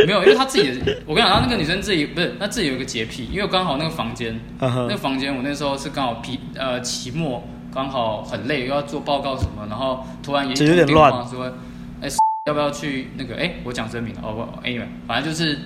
[0.07, 4.83] 没有，因为她自己，我跟你讲，她那个女生自己不是，她自己有一个洁癖，因为刚好那个房间，uh huh.
[4.83, 11.53] 那个房间我那时候是刚好批呃期末，刚好很累，又要做报告什么，然后突然也有点乱，说
[12.01, 12.09] 哎
[12.47, 15.59] 要不要去那个哎我讲真名了哦不，anyway 反正就是。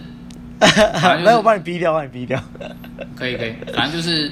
[0.62, 2.41] 反正、就是、没有，我帮你逼掉，帮你逼掉。
[3.16, 4.31] 可以可以，反正就是，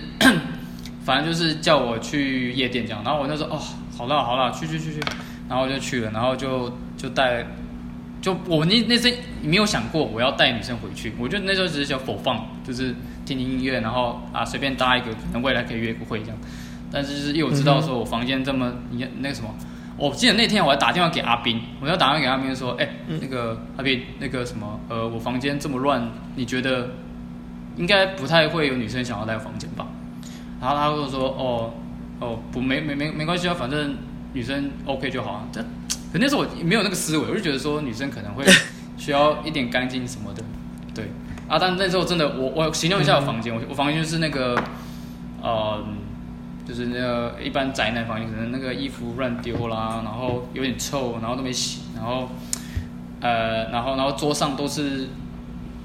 [1.04, 3.02] 反正就是叫我去夜店这样。
[3.02, 3.60] 然后我那时候哦，
[3.98, 5.00] 好了好了，去去去去，
[5.50, 7.44] 然后就去了，然后就就带，
[8.22, 12.94] 就我那那时没有想过我要带女生回去，我就那时候只是想 for fun，就是
[13.26, 16.38] 听听音乐，然后啊随便搭一个，可能未来可以约个会这样。
[16.90, 19.54] 但是就是因为我知道说我房间这么，你看那个什么。
[19.96, 22.88] 我记得那天我还打电话给阿斌，我要打电话给阿斌说，哎、
[23.20, 26.92] 那个阿斌，那个什么，呃，我房间这么乱，你觉得
[27.76, 29.86] 应该不太会有女生想要来房间吧？
[30.58, 31.74] 然后他跟我说，哦，
[32.18, 33.94] 哦，不，没没没没关系啊，反正
[34.32, 35.48] 女生 OK 就好啊。
[35.52, 35.60] 这，
[36.12, 38.44] 可那时候我没有那个思维，我就觉得说女生可能会
[38.96, 40.42] 需要一点干净什么的，
[40.94, 41.10] 对。
[41.48, 44.54] 啊，但那时候真的，我我形容一下我房间，我我房间就是那个，
[45.42, 45.84] 呃。
[46.68, 52.30] 就是那个一般宅男房间，可能那个衣服乱丢啦，然后有点臭，然后都没洗，然后，
[53.20, 55.08] 呃，然后然后桌上都是，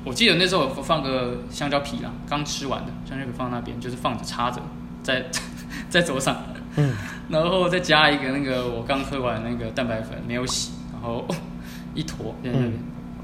[0.03, 4.61] 我记得那时候我放个香蕉皮啦，刚吃完的香蕉皮放那边，就是放着插着，
[5.01, 5.25] 在
[5.89, 6.43] 在桌上，
[6.77, 6.93] 嗯，
[7.29, 11.25] 然后再加一个那个我刚喝完那个蛋白粉没有洗，然后
[11.93, 12.73] 一坨在那边，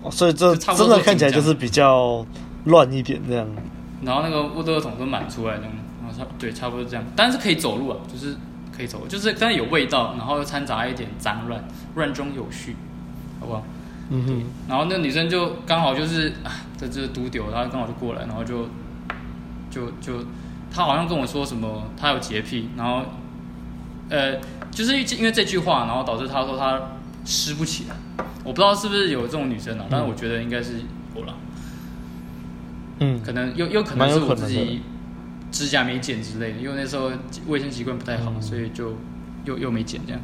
[0.03, 2.25] 嗯，所以这真的看起来就是比较
[2.65, 3.47] 乱一点这样，
[4.03, 6.25] 然后那个乌多桶都满出来然后差。
[6.37, 8.35] 对，差不多这样，但是可以走路啊，就是
[8.75, 11.63] 可以走，就是但是有味道，然后又掺杂一点脏乱，
[11.95, 12.75] 乱中有序，
[13.39, 13.63] 好不好？
[14.09, 14.43] 嗯哼。
[14.67, 18.67] 然后那个女生就刚好就是啊，这这独丢，然后刚好就过来，然后就
[19.69, 20.25] 就就，
[20.73, 23.03] 她好像跟我说什么，她有洁癖，然后
[24.11, 24.37] 呃，
[24.69, 26.79] 就是因为这句话，然后导致他说他
[27.25, 27.95] 湿不起来，
[28.43, 30.73] 我不知道是不是有这种女生啊，嗯、但是我觉得应该是
[31.15, 31.33] 有了，
[32.99, 34.81] 嗯，可能有有可能是我自己。
[35.51, 37.11] 指甲没剪之类的，因为那时候
[37.45, 38.93] 卫生习惯不太好，嗯、所以就
[39.43, 40.21] 又又没剪这样。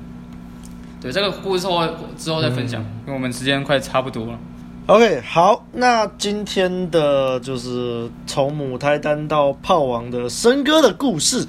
[1.01, 1.85] 对，这个故事之后
[2.17, 4.39] 之后再分享，嗯、因为我们时间快差不多了。
[4.85, 11.45] OK，好，那今天的就是从母胎单到炮王的笙哥的故事，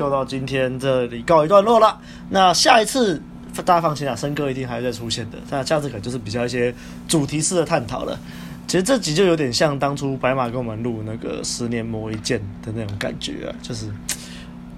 [0.00, 2.00] 就到今天这里告一段落了。
[2.30, 3.20] 那下一次
[3.66, 5.36] 大家放心啊，森哥一定还会再出现的。
[5.50, 6.74] 那下次可能就是比较一些
[7.06, 8.18] 主题式的探讨了。
[8.66, 13.90] 其实这集就有点像当初白马跟我们录那个十年磨一剑的那种感觉啊，就是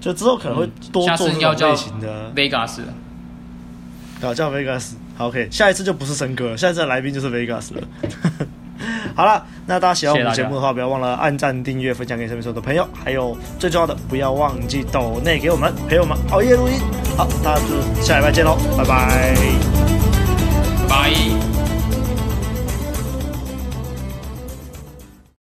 [0.01, 2.29] 就之后可能会多做这种类型的。
[2.35, 2.79] Vegas，
[4.19, 4.91] 好叫 Vegas。
[5.15, 7.87] 好，OK，下一次就不是森哥了，下一次的来宾就是 Vegas 了。
[9.15, 16.79] 好了，那大家喜欢我们节目的话，不要忘了按赞、订阅、分享给身边所有的朋友，还有最重要的，不要忘记抖内给我们陪我们熬夜录音。
[17.15, 19.35] 好，大家就下礼拜见喽，拜拜，
[20.89, 21.52] 拜。